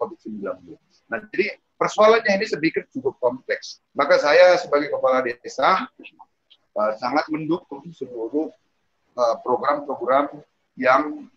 [0.00, 0.76] COVID-19.
[1.08, 3.82] Nah, jadi persoalannya ini sedikit cukup kompleks.
[3.94, 5.86] Maka saya sebagai kepala desa
[6.74, 8.50] uh, sangat mendukung seluruh
[9.14, 10.42] eh, program-program uh,
[10.74, 11.30] yang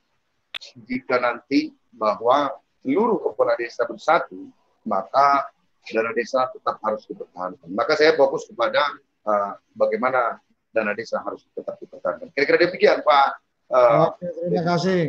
[0.90, 4.50] jika nanti bahwa seluruh kepala desa bersatu,
[4.86, 5.50] maka
[5.88, 7.70] dana desa tetap harus dipertahankan.
[7.72, 8.82] Maka saya fokus kepada
[9.28, 10.42] uh, bagaimana
[10.74, 12.34] dana desa harus tetap dipertahankan.
[12.34, 13.30] Kira-kira demikian Pak.
[13.68, 15.02] Uh, Oke, terima kasih.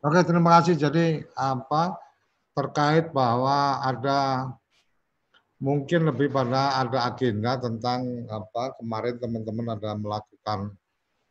[0.00, 0.74] Oke, terima kasih.
[0.80, 1.06] Jadi
[1.36, 2.09] apa
[2.60, 4.52] terkait bahwa ada
[5.60, 10.76] mungkin lebih pada ada agenda tentang apa kemarin teman-teman ada melakukan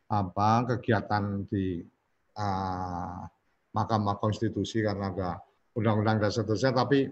[0.09, 1.86] apa kegiatan di
[2.38, 3.21] uh,
[3.73, 5.32] Mahkamah Konstitusi karena ada
[5.77, 7.05] undang-undang dan seterusnya tapi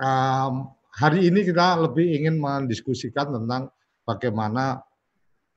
[0.00, 3.72] um, hari ini kita lebih ingin mendiskusikan tentang
[4.04, 4.84] bagaimana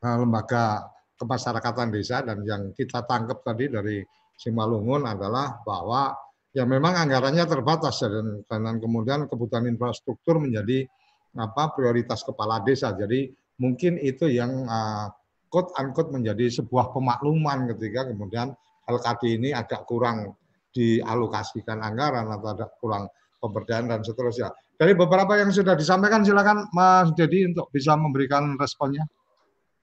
[0.05, 0.85] Eh, lembaga
[1.17, 4.05] kemasyarakatan desa dan yang kita tangkap tadi dari
[4.37, 6.13] Simalungun adalah bahwa
[6.55, 10.87] ya memang anggarannya terbatas dan, dan kemudian kebutuhan infrastruktur menjadi
[11.35, 12.95] apa prioritas kepala desa.
[12.95, 13.27] Jadi
[13.59, 15.11] mungkin itu yang uh,
[15.51, 18.55] quote menjadi sebuah pemakluman ketika kemudian
[18.87, 20.31] LKD ini agak kurang
[20.71, 23.11] dialokasikan anggaran atau ada kurang
[23.43, 24.51] pemberdayaan dan seterusnya.
[24.75, 29.07] Dari beberapa yang sudah disampaikan silakan Mas Dedi untuk bisa memberikan responnya.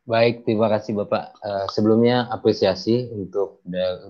[0.05, 1.37] Baik, terima kasih Bapak.
[1.41, 3.63] Uh, sebelumnya apresiasi untuk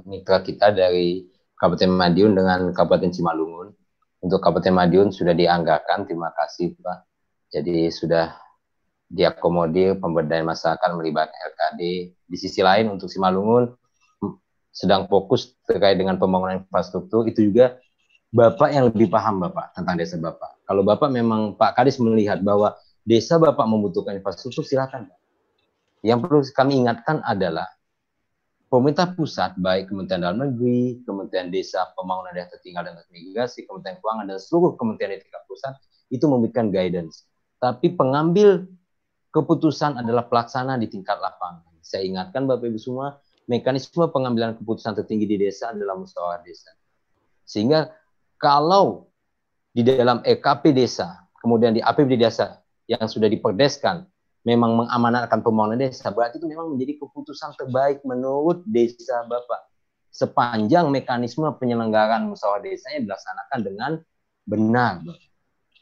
[0.09, 1.32] mitra kita dari
[1.63, 3.71] Kabupaten Madiun dengan Kabupaten Simalungun.
[4.19, 7.07] Untuk Kabupaten Madiun sudah dianggarkan, terima kasih Pak.
[7.55, 8.35] Jadi sudah
[9.07, 11.81] diakomodir pemberdayaan masyarakat melibatkan LKD.
[12.19, 13.71] Di sisi lain untuk Simalungun
[14.75, 17.79] sedang fokus terkait dengan pembangunan infrastruktur, itu juga
[18.35, 20.67] Bapak yang lebih paham Bapak tentang desa Bapak.
[20.67, 22.75] Kalau Bapak memang Pak Kadis melihat bahwa
[23.07, 25.07] desa Bapak membutuhkan infrastruktur, silakan
[26.03, 27.71] yang perlu kami ingatkan adalah
[28.73, 34.25] pemerintah pusat, baik Kementerian Dalam Negeri, Kementerian Desa, Pembangunan Daerah Tertinggal dan Transmigrasi, Kementerian Keuangan,
[34.33, 35.77] dan seluruh kementerian di tingkat pusat
[36.09, 37.29] itu memberikan guidance.
[37.61, 38.65] Tapi pengambil
[39.29, 41.69] keputusan adalah pelaksana di tingkat lapangan.
[41.85, 46.73] Saya ingatkan Bapak Ibu semua, mekanisme pengambilan keputusan tertinggi di desa adalah musyawarah desa.
[47.45, 47.93] Sehingga
[48.41, 49.13] kalau
[49.77, 54.09] di dalam EKP desa, kemudian di APBD desa yang sudah diperdeskan,
[54.43, 59.71] memang mengamanatkan pembangunan desa, berarti itu memang menjadi keputusan terbaik menurut desa Bapak.
[60.13, 63.93] Sepanjang mekanisme penyelenggaraan musyawarah desanya dilaksanakan dengan
[64.45, 65.01] benar.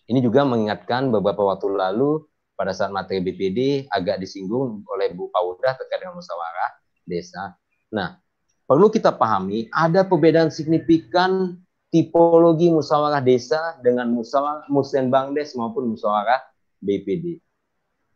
[0.06, 2.22] Ini juga mengingatkan beberapa waktu lalu
[2.54, 6.70] pada saat materi BPD agak disinggung oleh Bu Pauda terkait dengan musyawarah
[7.08, 7.58] desa.
[7.90, 8.22] Nah,
[8.68, 11.58] perlu kita pahami ada perbedaan signifikan
[11.90, 16.38] tipologi musyawarah desa dengan musyawarah Musrenbangdes maupun musyawarah
[16.78, 17.42] BPD.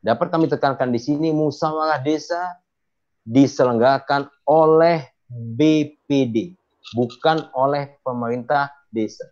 [0.04, 2.60] Dapat kami tekankan di sini musyawarah desa
[3.24, 5.00] diselenggarakan oleh
[5.32, 6.52] BPD,
[6.92, 9.24] bukan oleh pemerintah desa.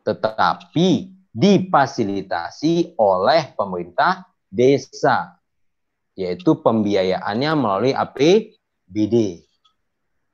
[0.00, 5.36] Tetapi difasilitasi oleh pemerintah desa,
[6.16, 9.44] yaitu pembiayaannya melalui APBD.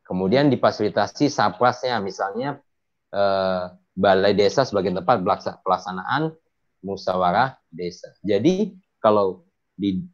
[0.07, 2.63] Kemudian difasilitasi saprasnya, misalnya
[3.11, 5.19] eh, balai desa sebagai tempat
[5.67, 6.31] pelaksanaan
[6.87, 8.15] musyawarah desa.
[8.23, 8.71] Jadi
[9.01, 10.05] kalau di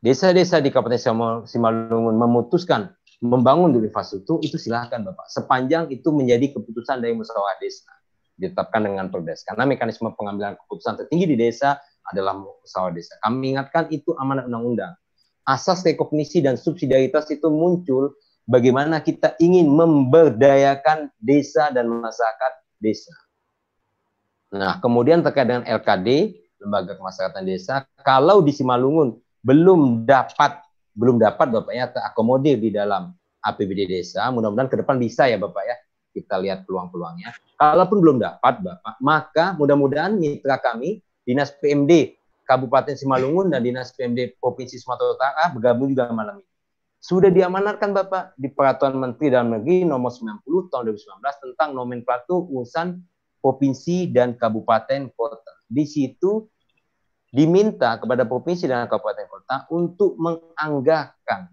[0.00, 2.90] desa-desa di Kabupaten Simalungun memutuskan
[3.22, 5.30] membangun infrastruktur itu silahkan Bapak.
[5.30, 7.86] Sepanjang itu menjadi keputusan dari musyawarah desa
[8.34, 9.46] ditetapkan dengan perdes.
[9.46, 11.78] Karena mekanisme pengambilan keputusan tertinggi di desa
[12.10, 13.14] adalah musyawarah desa.
[13.22, 14.98] Kami ingatkan itu amanat undang-undang.
[15.46, 18.18] Asas rekognisi dan subsidiaritas itu muncul
[18.50, 22.52] bagaimana kita ingin memberdayakan desa dan masyarakat
[22.82, 23.14] desa.
[24.52, 27.74] Nah, kemudian terkait dengan LKD, lembaga kemasyarakatan desa
[28.06, 30.62] kalau di Simalungun belum dapat
[30.94, 35.64] belum dapat Bapak ya terakomodir di dalam APBD desa, mudah-mudahan ke depan bisa ya Bapak
[35.66, 35.76] ya.
[36.12, 37.32] Kita lihat peluang-peluangnya.
[37.56, 44.36] Kalaupun belum dapat Bapak, maka mudah-mudahan mitra kami Dinas PMD Kabupaten Simalungun dan Dinas PMD
[44.36, 46.50] Provinsi Sumatera Utara bergabung juga malam ini.
[47.02, 53.02] Sudah diamanatkan Bapak di Peraturan Menteri Dalam Negeri nomor 90 tahun 2019 tentang nomenklatur urusan
[53.42, 55.61] provinsi dan kabupaten kota.
[55.72, 56.44] Di situ
[57.32, 61.48] diminta kepada provinsi dan kabupaten kota untuk menganggarkan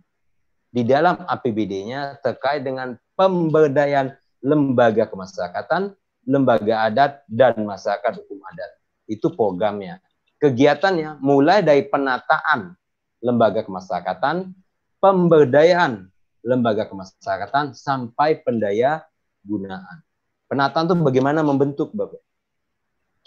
[0.70, 4.12] di dalam APBD-nya terkait dengan pemberdayaan
[4.44, 5.96] lembaga kemasyarakatan,
[6.28, 8.72] lembaga adat, dan masyarakat hukum adat.
[9.08, 10.04] Itu programnya.
[10.40, 12.76] Kegiatannya mulai dari penataan
[13.24, 14.52] lembaga kemasyarakatan,
[15.00, 16.08] pemberdayaan
[16.44, 19.04] lembaga kemasyarakatan, sampai pendaya
[19.44, 20.04] gunaan.
[20.48, 22.29] Penataan itu bagaimana membentuk, Bapak?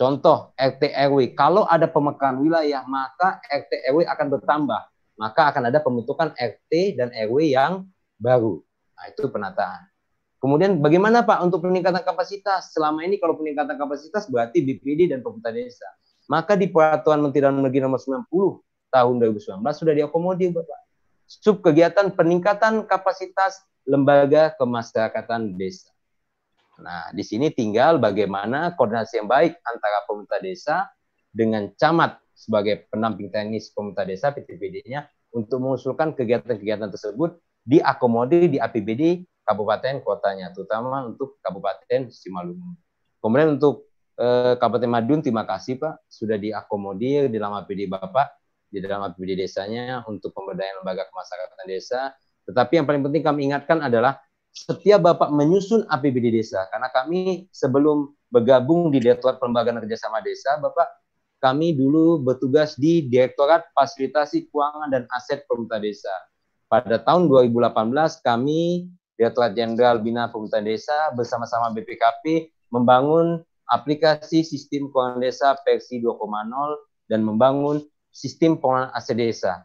[0.03, 4.81] Contoh RT RW, kalau ada pemekaran wilayah maka RT RW akan bertambah,
[5.15, 7.87] maka akan ada pembentukan RT dan RW yang
[8.19, 8.59] baru.
[8.99, 9.87] Nah, itu penataan.
[10.43, 12.75] Kemudian bagaimana Pak untuk peningkatan kapasitas?
[12.75, 15.87] Selama ini kalau peningkatan kapasitas berarti BPD dan pemerintah desa.
[16.27, 18.27] Maka di Peraturan Menteri Dalam Negeri nomor 90
[18.91, 20.83] tahun 2019 sudah diakomodir Bapak.
[21.31, 25.92] Sub kegiatan peningkatan kapasitas lembaga kemasyarakatan desa.
[26.81, 30.77] Nah, di sini tinggal bagaimana koordinasi yang baik antara pemerintah desa
[31.29, 35.05] dengan camat sebagai penamping teknis pemerintah desa PTPD-nya
[35.37, 42.79] untuk mengusulkan kegiatan-kegiatan tersebut diakomodir di APBD kabupaten kotanya, terutama untuk Kabupaten Simalungun.
[43.19, 48.43] Kemudian untuk eh, Kabupaten Madiun, terima kasih Pak sudah diakomodir di dalam APBD Bapak
[48.73, 52.17] di dalam APBD desanya untuk pemberdayaan lembaga kemasyarakatan desa.
[52.49, 54.19] Tetapi yang paling penting kami ingatkan adalah
[54.53, 60.89] setiap Bapak menyusun APBD desa, karena kami sebelum bergabung di Direktorat Pelembagaan Kerjasama Desa, Bapak,
[61.41, 66.15] kami dulu bertugas di Direktorat Fasilitasi Keuangan dan Aset Pemerintah Desa.
[66.71, 75.21] Pada tahun 2018, kami Direktorat Jenderal Bina Pemerintah Desa bersama-sama BPKP membangun aplikasi sistem keuangan
[75.21, 76.17] desa versi 2.0
[77.09, 77.81] dan membangun
[78.13, 79.65] sistem pengelolaan aset desa.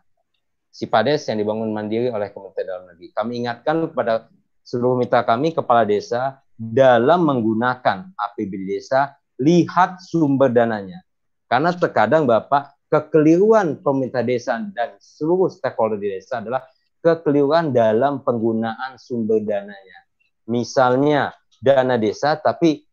[0.71, 3.07] SIPADES yang dibangun mandiri oleh Kementerian Dalam Negeri.
[3.15, 4.29] Kami ingatkan kepada
[4.67, 10.99] seluruh mitra kami kepala desa dalam menggunakan APBD desa lihat sumber dananya.
[11.47, 16.67] Karena terkadang Bapak kekeliruan pemerintah desa dan seluruh stakeholder di desa adalah
[16.99, 19.99] kekeliruan dalam penggunaan sumber dananya.
[20.51, 21.31] Misalnya
[21.63, 22.83] dana desa tapi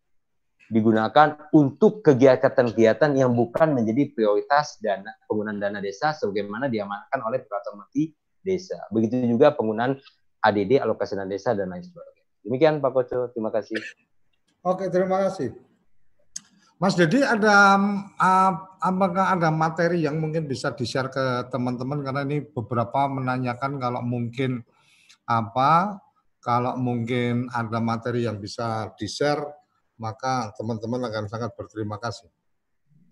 [0.70, 7.82] digunakan untuk kegiatan-kegiatan yang bukan menjadi prioritas dana penggunaan dana desa sebagaimana diamankan oleh peraturan
[7.82, 8.14] menteri
[8.46, 8.78] desa.
[8.94, 9.98] Begitu juga penggunaan
[10.44, 12.22] ADD, alokasi dana desa, dan lain sebagainya.
[12.44, 13.80] Demikian Pak Koco, terima kasih.
[14.60, 15.56] Oke, terima kasih.
[16.76, 17.80] Mas Dedi, ada
[18.20, 24.04] uh, apakah ada materi yang mungkin bisa di-share ke teman-teman karena ini beberapa menanyakan kalau
[24.04, 24.60] mungkin
[25.24, 25.96] apa
[26.44, 29.40] kalau mungkin ada materi yang bisa di-share
[29.96, 32.28] maka teman-teman akan sangat berterima kasih.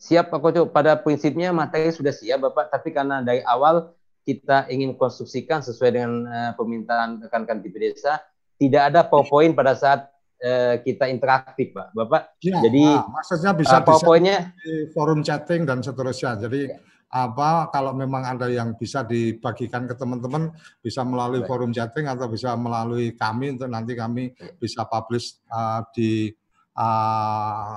[0.02, 4.94] Siap Pak Koco, pada prinsipnya materi sudah siap Bapak, tapi karena dari awal kita ingin
[4.94, 8.22] konstruksikan sesuai dengan uh, permintaan rekan-rekan di desa,
[8.56, 10.06] tidak ada PowerPoint pada saat
[10.42, 11.90] uh, kita interaktif, Pak.
[11.94, 12.38] Bapak.
[12.38, 16.38] Ya, jadi nah, maksudnya bisa uh, PowerPoint-nya di forum chatting dan seterusnya.
[16.38, 16.78] Jadi ya.
[17.10, 21.50] apa kalau memang ada yang bisa dibagikan ke teman-teman bisa melalui Baik.
[21.50, 24.54] forum chatting atau bisa melalui kami untuk nanti kami Iya.
[24.56, 26.30] bisa publish uh, di
[26.78, 27.76] uh,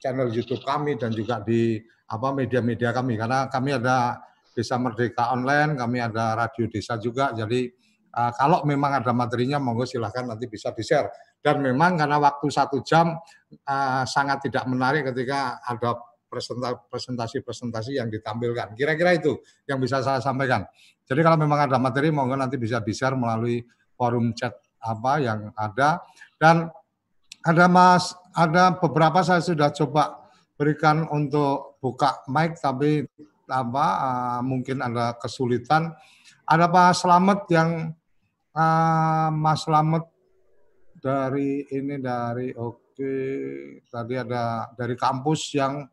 [0.00, 1.76] channel YouTube kami dan juga di
[2.10, 4.18] apa media-media kami karena kami ada
[4.50, 7.30] Desa Merdeka Online, kami ada Radio Desa juga.
[7.30, 7.70] Jadi
[8.14, 11.10] uh, kalau memang ada materinya monggo silahkan nanti bisa di-share.
[11.40, 13.16] Dan memang karena waktu satu jam
[13.64, 15.96] uh, sangat tidak menarik ketika ada
[16.28, 18.76] presenta- presentasi-presentasi yang ditampilkan.
[18.76, 20.68] Kira-kira itu yang bisa saya sampaikan.
[21.08, 23.64] Jadi kalau memang ada materi, monggo nanti bisa di-share melalui
[23.98, 25.98] forum chat apa yang ada.
[26.38, 26.70] Dan
[27.40, 30.28] ada Mas, ada beberapa saya sudah coba
[30.60, 33.08] berikan untuk buka mic, tapi
[33.50, 35.92] apa uh, mungkin ada kesulitan.
[36.46, 37.94] Ada Pak Slamet yang
[38.54, 40.06] uh, Mas Slamet
[41.00, 43.14] dari ini dari oke
[43.88, 45.86] tadi ada dari kampus yang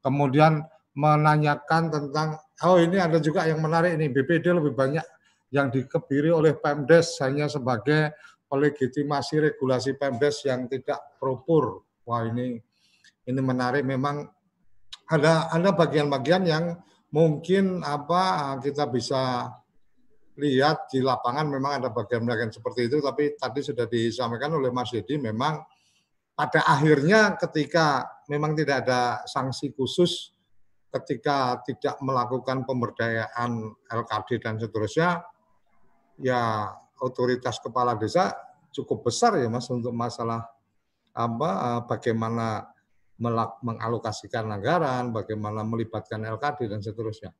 [0.00, 0.64] kemudian
[0.96, 5.04] menanyakan tentang oh ini ada juga yang menarik ini BPD lebih banyak
[5.52, 8.16] yang dikebiri oleh Pemdes hanya sebagai
[8.48, 11.82] legitimasi regulasi Pemdes yang tidak propur.
[12.06, 12.56] Wah ini
[13.26, 14.24] ini menarik memang
[15.10, 16.64] ada ada bagian-bagian yang
[17.14, 19.50] mungkin apa kita bisa
[20.36, 25.16] lihat di lapangan memang ada bagian-bagian seperti itu tapi tadi sudah disampaikan oleh Mas Dedi
[25.16, 25.64] memang
[26.36, 30.36] pada akhirnya ketika memang tidak ada sanksi khusus
[30.92, 35.24] ketika tidak melakukan pemberdayaan LKD dan seterusnya
[36.20, 38.36] ya otoritas kepala desa
[38.72, 40.44] cukup besar ya Mas untuk masalah
[41.16, 42.75] apa eh, bagaimana
[43.62, 47.32] mengalokasikan anggaran, bagaimana melibatkan LKD dan seterusnya.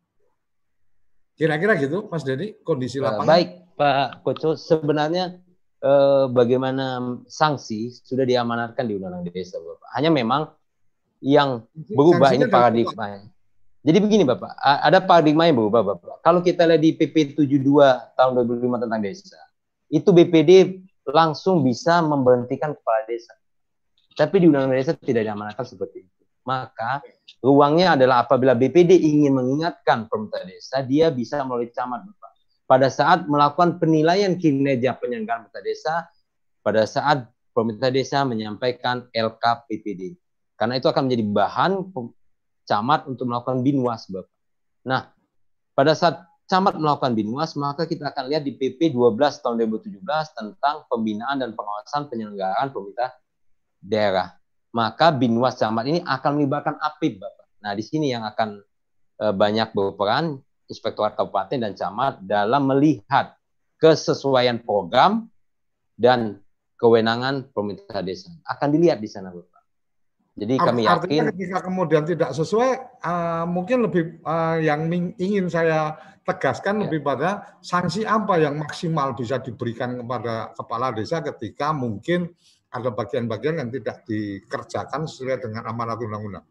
[1.37, 3.29] Kira-kira gitu Mas Dedi kondisi Eh, lapangan.
[3.29, 4.57] Baik, Pak Koco.
[4.57, 5.37] Sebenarnya
[5.85, 9.89] eh, bagaimana sanksi sudah diamanatkan di Undang-Undang Desa, Bapak.
[9.93, 10.49] Hanya memang
[11.20, 13.29] yang berubah ini paradigma.
[13.87, 16.24] Jadi begini Bapak, ada paradigma yang berubah Bapak.
[16.24, 17.62] Kalau kita lihat di PP 72
[18.18, 19.39] tahun 2005 tentang desa,
[19.87, 23.31] itu BPD langsung bisa memberhentikan kepala desa.
[24.17, 26.23] Tapi di Undang-Undang Desa tidak diamanatkan seperti itu.
[26.49, 27.05] Maka
[27.45, 32.33] ruangnya adalah apabila BPD ingin mengingatkan pemerintah desa, dia bisa melalui camat Bapak.
[32.67, 35.95] Pada saat melakukan penilaian kinerja penyelenggaraan pemerintah desa,
[36.64, 40.17] pada saat pemerintah desa menyampaikan LKPPD.
[40.57, 41.73] Karena itu akan menjadi bahan
[42.64, 44.33] camat untuk melakukan binwas, Bapak.
[44.87, 45.12] Nah,
[45.77, 49.99] pada saat camat melakukan binwas, maka kita akan lihat di PP 12 tahun 2017
[50.33, 53.11] tentang pembinaan dan pengawasan penyelenggaraan pemerintah
[53.87, 54.34] daerah.
[54.74, 57.47] Maka binwas camat ini akan melibatkan APIP, Bapak.
[57.64, 58.61] Nah, di sini yang akan
[59.22, 63.39] eh, banyak berperan Inspektorat Kabupaten dan Camat dalam melihat
[63.78, 65.30] kesesuaian program
[65.95, 66.43] dan
[66.76, 68.34] kewenangan pemerintah desa.
[68.43, 69.62] Akan dilihat di sana, Bapak.
[70.37, 74.84] Jadi kami Artinya yakin ketika kemudian tidak sesuai, uh, mungkin lebih uh, yang
[75.16, 76.80] ingin saya tegaskan Ya.
[76.84, 82.34] lebih pada sanksi apa yang maksimal bisa diberikan kepada kepala desa ketika mungkin
[82.77, 86.45] ada bagian-bagian yang tidak dikerjakan sesuai dengan amanat undang-undang.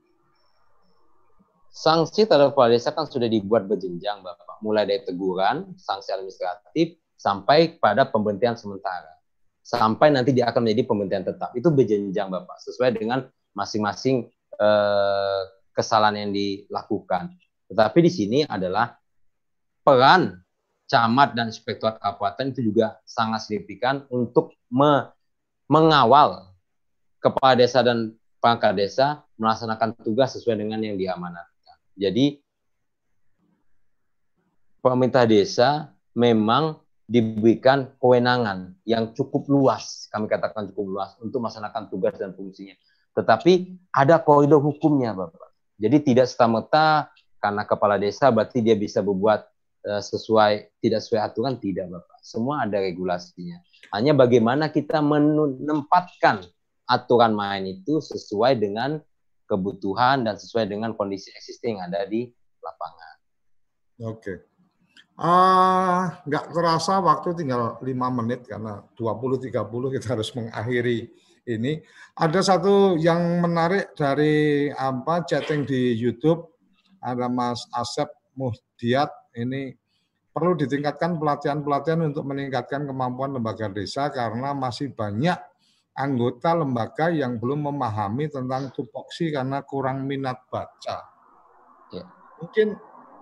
[1.75, 4.63] sanksi terhadap kepala desa kan sudah dibuat berjenjang, Bapak.
[4.63, 9.11] Mulai dari teguran, sanksi administratif, sampai pada pemberhentian sementara.
[9.59, 11.51] Sampai nanti dia akan menjadi pemberhentian tetap.
[11.51, 12.63] Itu berjenjang, Bapak.
[12.63, 15.41] Sesuai dengan masing-masing eh,
[15.75, 17.35] kesalahan yang dilakukan.
[17.67, 18.95] Tetapi di sini adalah
[19.83, 20.31] peran
[20.87, 25.11] camat dan inspektorat kabupaten itu juga sangat signifikan untuk me-
[25.65, 26.51] mengawal
[27.21, 31.77] kepala desa dan perangkat desa melaksanakan tugas sesuai dengan yang diamanatkan.
[31.97, 32.37] Jadi
[34.85, 42.17] pemerintah desa memang diberikan kewenangan yang cukup luas, kami katakan cukup luas untuk melaksanakan tugas
[42.17, 42.73] dan fungsinya.
[43.13, 45.53] Tetapi ada koridor hukumnya, Bapak.
[45.77, 49.41] Jadi tidak serta-merta karena kepala desa berarti dia bisa berbuat
[49.85, 52.17] eh, sesuai tidak sesuai aturan tidak, Bapak.
[52.25, 53.61] Semua ada regulasinya.
[53.93, 56.45] Hanya bagaimana kita menempatkan
[56.85, 59.01] aturan main itu sesuai dengan
[59.45, 62.29] kebutuhan dan sesuai dengan kondisi existing yang ada di
[62.61, 63.15] lapangan.
[64.09, 64.33] Oke.
[65.15, 71.07] Ah, nggak terasa waktu tinggal lima menit karena 20.30 kita harus mengakhiri
[71.47, 71.79] ini.
[72.19, 76.51] Ada satu yang menarik dari apa chatting di YouTube
[76.99, 79.07] ada Mas Asep Muhdiat
[79.37, 79.77] ini
[80.35, 85.39] perlu ditingkatkan pelatihan-pelatihan untuk meningkatkan kemampuan lembaga desa karena masih banyak
[85.95, 91.07] anggota lembaga yang belum memahami tentang tupoksi karena kurang minat baca.
[91.95, 92.03] Ya.
[92.43, 92.75] Mungkin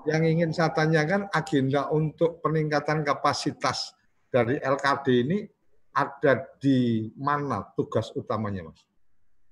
[0.10, 3.94] yang ingin saya tanyakan agenda untuk peningkatan kapasitas
[4.34, 5.46] dari LKD ini
[5.94, 8.82] ada di mana tugas utamanya, Mas?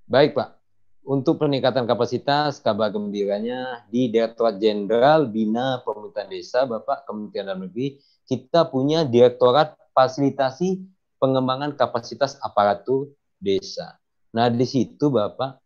[0.09, 0.60] Baik, Pak.
[1.01, 7.97] Untuk peningkatan kapasitas, kabar gembiranya di Direktorat Jenderal Bina Pemerintahan Desa, Bapak Kementerian Dalam Negeri,
[8.29, 10.81] kita punya Direktorat Fasilitasi
[11.17, 13.97] Pengembangan Kapasitas Aparatur Desa.
[14.31, 15.59] Nah, di situ Bapak,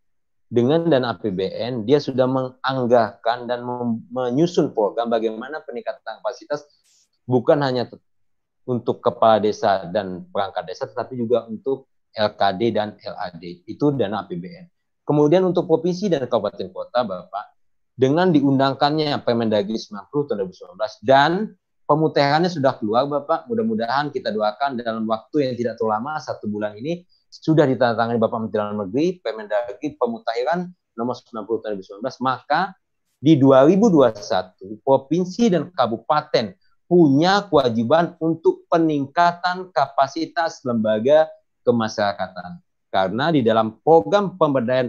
[0.47, 3.65] dengan dana APBN, dia sudah menganggarkan dan
[4.13, 6.63] menyusun program bagaimana peningkatan kapasitas
[7.27, 7.89] bukan hanya
[8.65, 13.67] untuk kepala desa dan perangkat desa, tetapi juga untuk LKD dan LAD.
[13.67, 14.74] Itu dana APBN.
[15.05, 17.45] Kemudian untuk provinsi dan kabupaten kota, Bapak,
[17.93, 21.53] dengan diundangkannya Permendagri 90 tahun 2019 dan
[21.85, 23.45] pemutarannya sudah keluar, Bapak.
[23.45, 28.39] Mudah-mudahan kita doakan dalam waktu yang tidak terlalu lama, satu bulan ini, sudah ditandatangani Bapak
[28.41, 30.65] Menteri Dalam Negeri, Permendagri pemutahiran
[30.97, 32.73] nomor 90 tahun 2019, maka
[33.21, 41.29] di 2021 provinsi dan kabupaten punya kewajiban untuk peningkatan kapasitas lembaga
[41.65, 42.61] kemasyarakatan.
[42.95, 44.87] Karena di dalam program pemberdayaan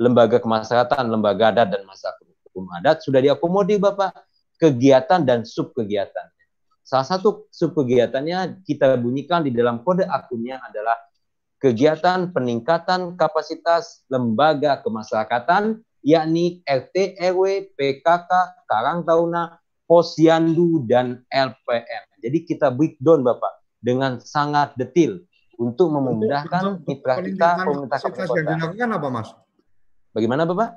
[0.00, 4.16] lembaga kemasyarakatan, lembaga adat dan masyarakat hukum adat sudah diakomodir Bapak
[4.56, 6.24] kegiatan dan sub kegiatan.
[6.80, 10.96] Salah satu sub kegiatannya kita bunyikan di dalam kode akunnya adalah
[11.60, 18.30] kegiatan peningkatan kapasitas lembaga kemasyarakatan yakni RT, RW, PKK,
[18.64, 22.04] Karang Taruna, Posyandu, dan LPM.
[22.24, 25.27] Jadi kita breakdown Bapak dengan sangat detail
[25.58, 29.28] untuk memudahkan mitra kita pemerintah kapasitas yang dilakukan apa mas?
[30.14, 30.70] Bagaimana bapak?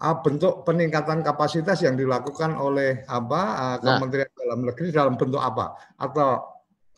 [0.00, 3.98] Ah, bentuk peningkatan kapasitas yang dilakukan oleh apa ah, nah.
[3.98, 5.76] Kementerian Dalam Negeri dalam bentuk apa?
[5.98, 6.40] Atau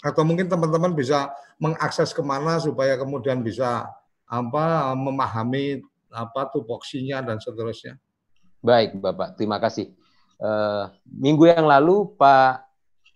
[0.03, 3.89] atau mungkin teman-teman bisa mengakses ke mana supaya kemudian bisa
[4.29, 5.81] apa memahami
[6.13, 7.97] apa tupoksinya dan seterusnya.
[8.63, 9.35] Baik, Bapak.
[9.41, 9.91] Terima kasih.
[10.43, 12.67] Uh, minggu yang lalu Pak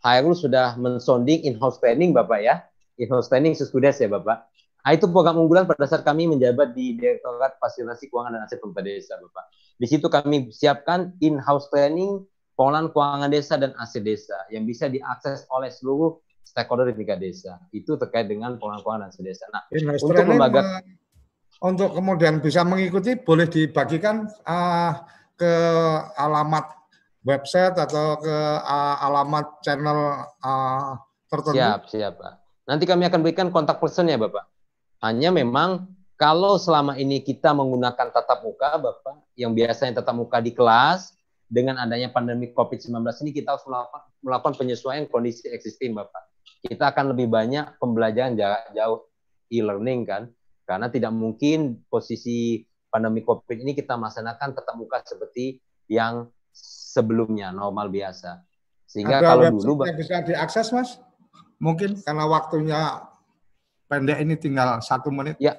[0.06, 2.62] Hairul sudah mensonding in-house training Bapak ya
[3.04, 4.48] training Suskudes ya Bapak.
[4.86, 8.86] Nah, itu program unggulan pada saat kami menjabat di Direktorat Fasilitasi Keuangan dan Aset Pemerintah
[8.86, 9.44] Desa, Bapak.
[9.82, 12.22] Di situ kami siapkan in-house training
[12.54, 16.16] pengelolaan keuangan desa dan aset desa yang bisa diakses oleh seluruh
[16.46, 17.58] stakeholder di tingkat desa.
[17.74, 19.44] Itu terkait dengan pengelolaan keuangan dan aset desa.
[19.50, 20.62] Nah, in-house untuk lembaga
[21.60, 24.92] untuk kemudian bisa mengikuti boleh dibagikan uh,
[25.34, 25.52] ke
[26.14, 26.64] alamat
[27.26, 30.94] website atau ke uh, alamat channel uh,
[31.26, 31.58] tertentu.
[31.58, 32.45] Siap, siap, Pak.
[32.66, 34.44] Nanti kami akan berikan kontak person ya Bapak.
[35.00, 35.86] Hanya memang
[36.18, 41.14] kalau selama ini kita menggunakan tatap muka Bapak, yang biasanya tatap muka di kelas,
[41.46, 46.26] dengan adanya pandemi COVID-19 ini kita harus melakukan, melakukan penyesuaian kondisi existing Bapak.
[46.66, 49.06] Kita akan lebih banyak pembelajaran jarak jauh
[49.46, 50.22] e-learning kan,
[50.66, 57.92] karena tidak mungkin posisi pandemi COVID ini kita melaksanakan tatap muka seperti yang sebelumnya normal
[57.94, 58.42] biasa.
[58.90, 60.98] Sehingga Ada kalau dulu yang bisa diakses Mas?
[61.58, 62.80] Mungkin karena waktunya
[63.86, 65.38] pendek ini tinggal satu menit.
[65.38, 65.58] Ya,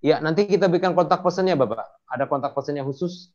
[0.00, 1.84] ya nanti kita berikan kontak pesannya Bapak.
[2.08, 3.32] Ada kontak pesannya khusus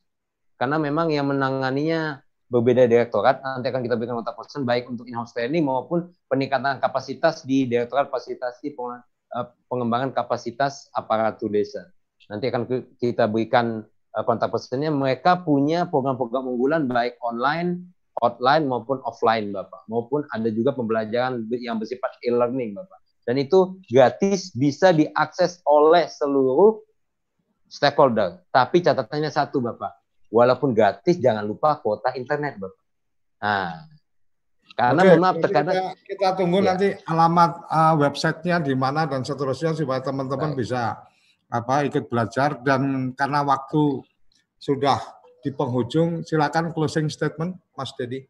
[0.57, 3.39] karena memang yang menanganinya berbeda direktorat.
[3.41, 8.12] Nanti akan kita berikan kontak pesan baik untuk in-house training maupun peningkatan kapasitas di direktorat
[8.12, 11.88] fasilitasi eh, pengembangan kapasitas aparatur desa.
[12.28, 12.68] Nanti akan
[12.99, 14.91] kita berikan eh, kontak pesannya.
[14.91, 17.88] Mereka punya program-program unggulan baik online
[18.22, 23.01] online maupun offline Bapak, maupun ada juga pembelajaran yang bersifat e-learning Bapak.
[23.26, 26.82] Dan itu gratis bisa diakses oleh seluruh
[27.65, 28.45] stakeholder.
[28.53, 29.91] Tapi catatannya satu Bapak,
[30.30, 32.82] walaupun gratis jangan lupa kuota internet Bapak.
[33.41, 33.89] Nah,
[34.78, 36.65] karena Oke, maaf terkadang kita, kita tunggu ya.
[36.72, 40.95] nanti alamat uh, websitenya di mana dan seterusnya supaya teman-teman bisa
[41.51, 43.99] apa ikut belajar dan karena waktu
[44.55, 48.26] sudah di penghujung silakan closing statement Mas Dedi.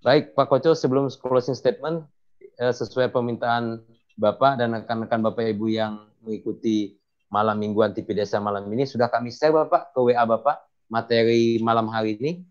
[0.00, 2.08] Baik Pak Koco sebelum closing statement
[2.56, 3.84] eh, sesuai permintaan
[4.18, 9.28] Bapak dan rekan-rekan Bapak Ibu yang mengikuti malam mingguan TV Desa malam ini sudah kami
[9.30, 12.42] share Bapak ke WA Bapak materi malam hari ini.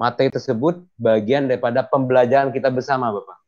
[0.00, 3.38] Materi tersebut bagian daripada pembelajaran kita bersama Bapak.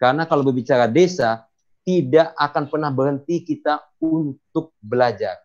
[0.00, 1.46] Karena kalau berbicara desa
[1.84, 5.38] tidak akan pernah berhenti kita untuk belajar.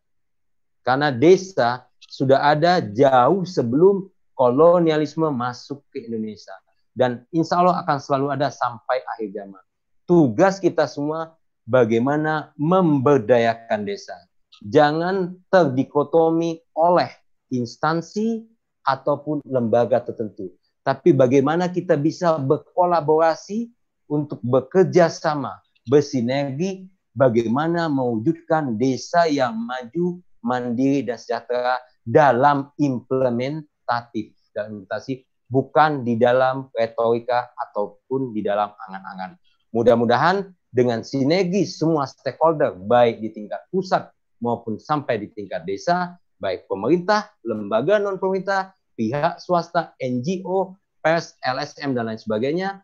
[0.81, 6.57] Karena desa sudah ada jauh sebelum kolonialisme masuk ke Indonesia.
[6.97, 9.63] Dan insya Allah akan selalu ada sampai akhir zaman.
[10.09, 11.37] Tugas kita semua
[11.69, 14.17] bagaimana memberdayakan desa.
[14.65, 17.07] Jangan terdikotomi oleh
[17.53, 18.43] instansi
[18.83, 20.51] ataupun lembaga tertentu.
[20.81, 23.69] Tapi bagaimana kita bisa berkolaborasi
[24.09, 34.83] untuk bekerja sama, bersinergi, bagaimana mewujudkan desa yang maju, mandiri, dan sejahtera dalam implementatif dalam
[34.83, 39.39] implementasi bukan di dalam retorika ataupun di dalam angan-angan.
[39.73, 44.09] Mudah-mudahan dengan sinergi semua stakeholder baik di tingkat pusat
[44.41, 51.93] maupun sampai di tingkat desa baik pemerintah, lembaga non pemerintah, pihak swasta, NGO, pers, LSM
[51.93, 52.79] dan lain sebagainya.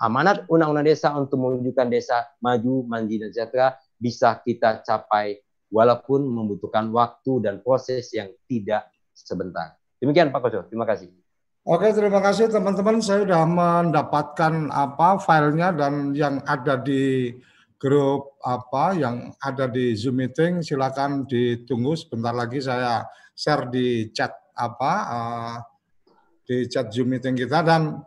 [0.00, 6.90] Amanat Undang-Undang Desa untuk mewujudkan desa maju, mandiri dan sejahtera bisa kita capai walaupun membutuhkan
[6.90, 9.78] waktu dan proses yang tidak sebentar.
[10.02, 11.08] Demikian Pak Koco, terima kasih.
[11.60, 13.04] Oke, terima kasih teman-teman.
[13.04, 17.36] Saya sudah mendapatkan apa filenya dan yang ada di
[17.80, 24.36] grup apa yang ada di Zoom meeting silakan ditunggu sebentar lagi saya share di chat
[24.52, 25.56] apa uh,
[26.44, 28.04] di chat Zoom meeting kita dan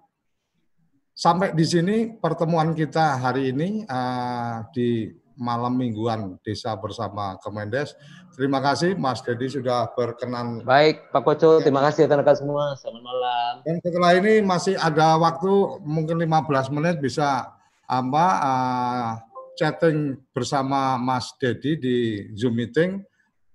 [1.18, 7.98] sampai di sini pertemuan kita hari ini uh, di malam mingguan Desa bersama Kemendes.
[8.34, 10.66] Terima kasih Mas Dedi sudah berkenan.
[10.66, 12.74] Baik Pak Koco, terima kasih rekan-rekan semua.
[12.78, 13.54] Selamat malam.
[13.62, 15.52] Dan setelah ini masih ada waktu
[15.86, 17.54] mungkin 15 menit bisa
[17.86, 19.10] apa uh,
[19.54, 21.98] chatting bersama Mas Dedi di
[22.34, 23.06] Zoom meeting.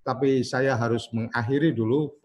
[0.07, 2.17] Tapi saya harus mengakhiri dulu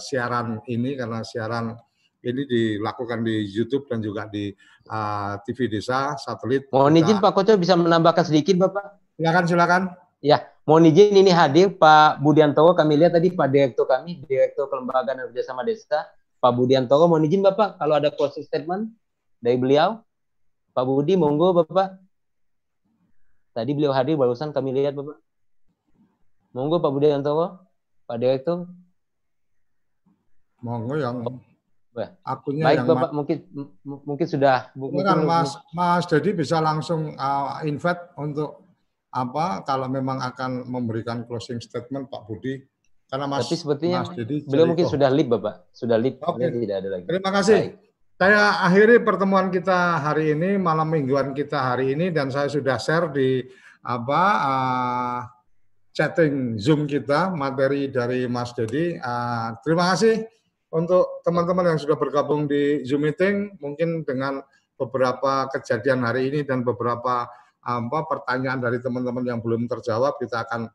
[0.00, 1.76] siaran ini karena siaran
[2.24, 4.52] ini dilakukan di YouTube dan juga di
[4.90, 6.66] uh, TV Desa satelit.
[6.74, 8.98] Mohon izin Pak Koco bisa menambahkan sedikit Bapak.
[9.14, 9.82] Silakan silakan.
[10.20, 12.74] Ya, mohon izin ini hadir Pak Budiantoro.
[12.76, 16.10] Kami lihat tadi Pak Direktur kami, Direktur Kelembagaan dan Kerjasama Desa,
[16.42, 17.08] Pak Budiantoro.
[17.08, 18.90] Mohon izin Bapak, kalau ada closing statement
[19.40, 20.02] dari beliau.
[20.70, 21.98] Pak Budi, monggo Bapak.
[23.50, 25.18] Tadi beliau hadir barusan kami lihat Bapak.
[26.52, 27.64] Monggo Pak Budiantoro,
[28.04, 28.68] Pak Direktur.
[30.60, 31.24] Monggo yang
[32.22, 33.38] akunnya Baik yang Bapak, mungkin
[33.82, 38.62] mungkin sudah mungkin kan Mas Mas Dedi bisa langsung uh, invite untuk
[39.10, 42.62] apa kalau memang akan memberikan closing statement Pak Budi
[43.10, 46.22] karena Mas Tapi sepertinya Mas Dedi beliau mungkin sudah lip Bapak, sudah lip.
[46.22, 46.46] Okay.
[46.54, 47.04] tidak ada lagi.
[47.10, 47.58] Terima kasih.
[47.58, 47.74] Baik.
[48.20, 53.08] Saya akhiri pertemuan kita hari ini, malam mingguan kita hari ini dan saya sudah share
[53.10, 53.40] di
[53.80, 55.18] apa uh,
[55.90, 58.94] chatting Zoom kita materi dari Mas Dedi.
[59.00, 60.22] Uh, terima kasih
[60.70, 63.58] untuk teman-teman yang sudah bergabung di Zoom meeting.
[63.58, 64.42] Mungkin dengan
[64.78, 67.28] beberapa kejadian hari ini dan beberapa
[67.60, 70.72] apa pertanyaan dari teman-teman yang belum terjawab kita akan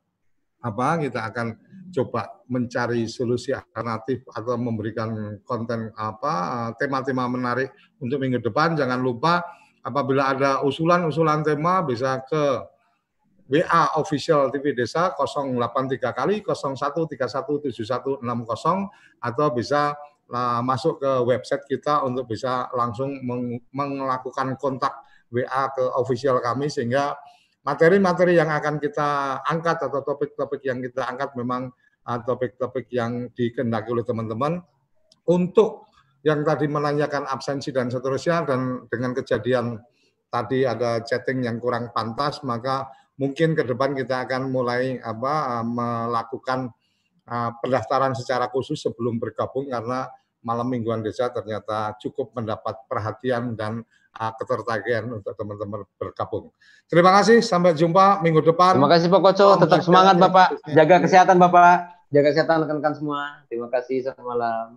[0.61, 1.47] apa kita akan
[1.93, 9.45] coba mencari solusi alternatif atau memberikan konten apa tema-tema menarik untuk minggu depan jangan lupa
[9.85, 12.65] apabila ada usulan-usulan tema bisa ke
[13.45, 18.25] WA official TV Desa 083 kali 01317160
[19.21, 19.93] atau bisa
[20.25, 23.21] nah, masuk ke website kita untuk bisa langsung
[23.69, 24.97] melakukan kontak
[25.29, 27.13] WA ke official kami sehingga
[27.65, 31.69] materi-materi yang akan kita angkat atau topik-topik yang kita angkat memang
[32.05, 34.61] uh, topik-topik yang dikendaki oleh teman-teman
[35.29, 35.89] untuk
[36.25, 39.77] yang tadi menanyakan absensi dan seterusnya dan dengan kejadian
[40.29, 46.71] tadi ada chatting yang kurang pantas maka mungkin ke depan kita akan mulai apa melakukan
[47.27, 50.07] uh, pendaftaran secara khusus sebelum bergabung karena
[50.45, 53.81] malam mingguan desa ternyata cukup mendapat perhatian dan
[54.19, 56.53] uh, ketertarikan untuk teman-teman bergabung.
[56.85, 58.77] Terima kasih, sampai jumpa minggu depan.
[58.77, 63.41] Terima kasih Pak Koco, tetap semangat Bapak, jaga kesehatan Bapak, jaga kesehatan rekan-rekan semua.
[63.49, 64.67] Terima kasih, selamat malam.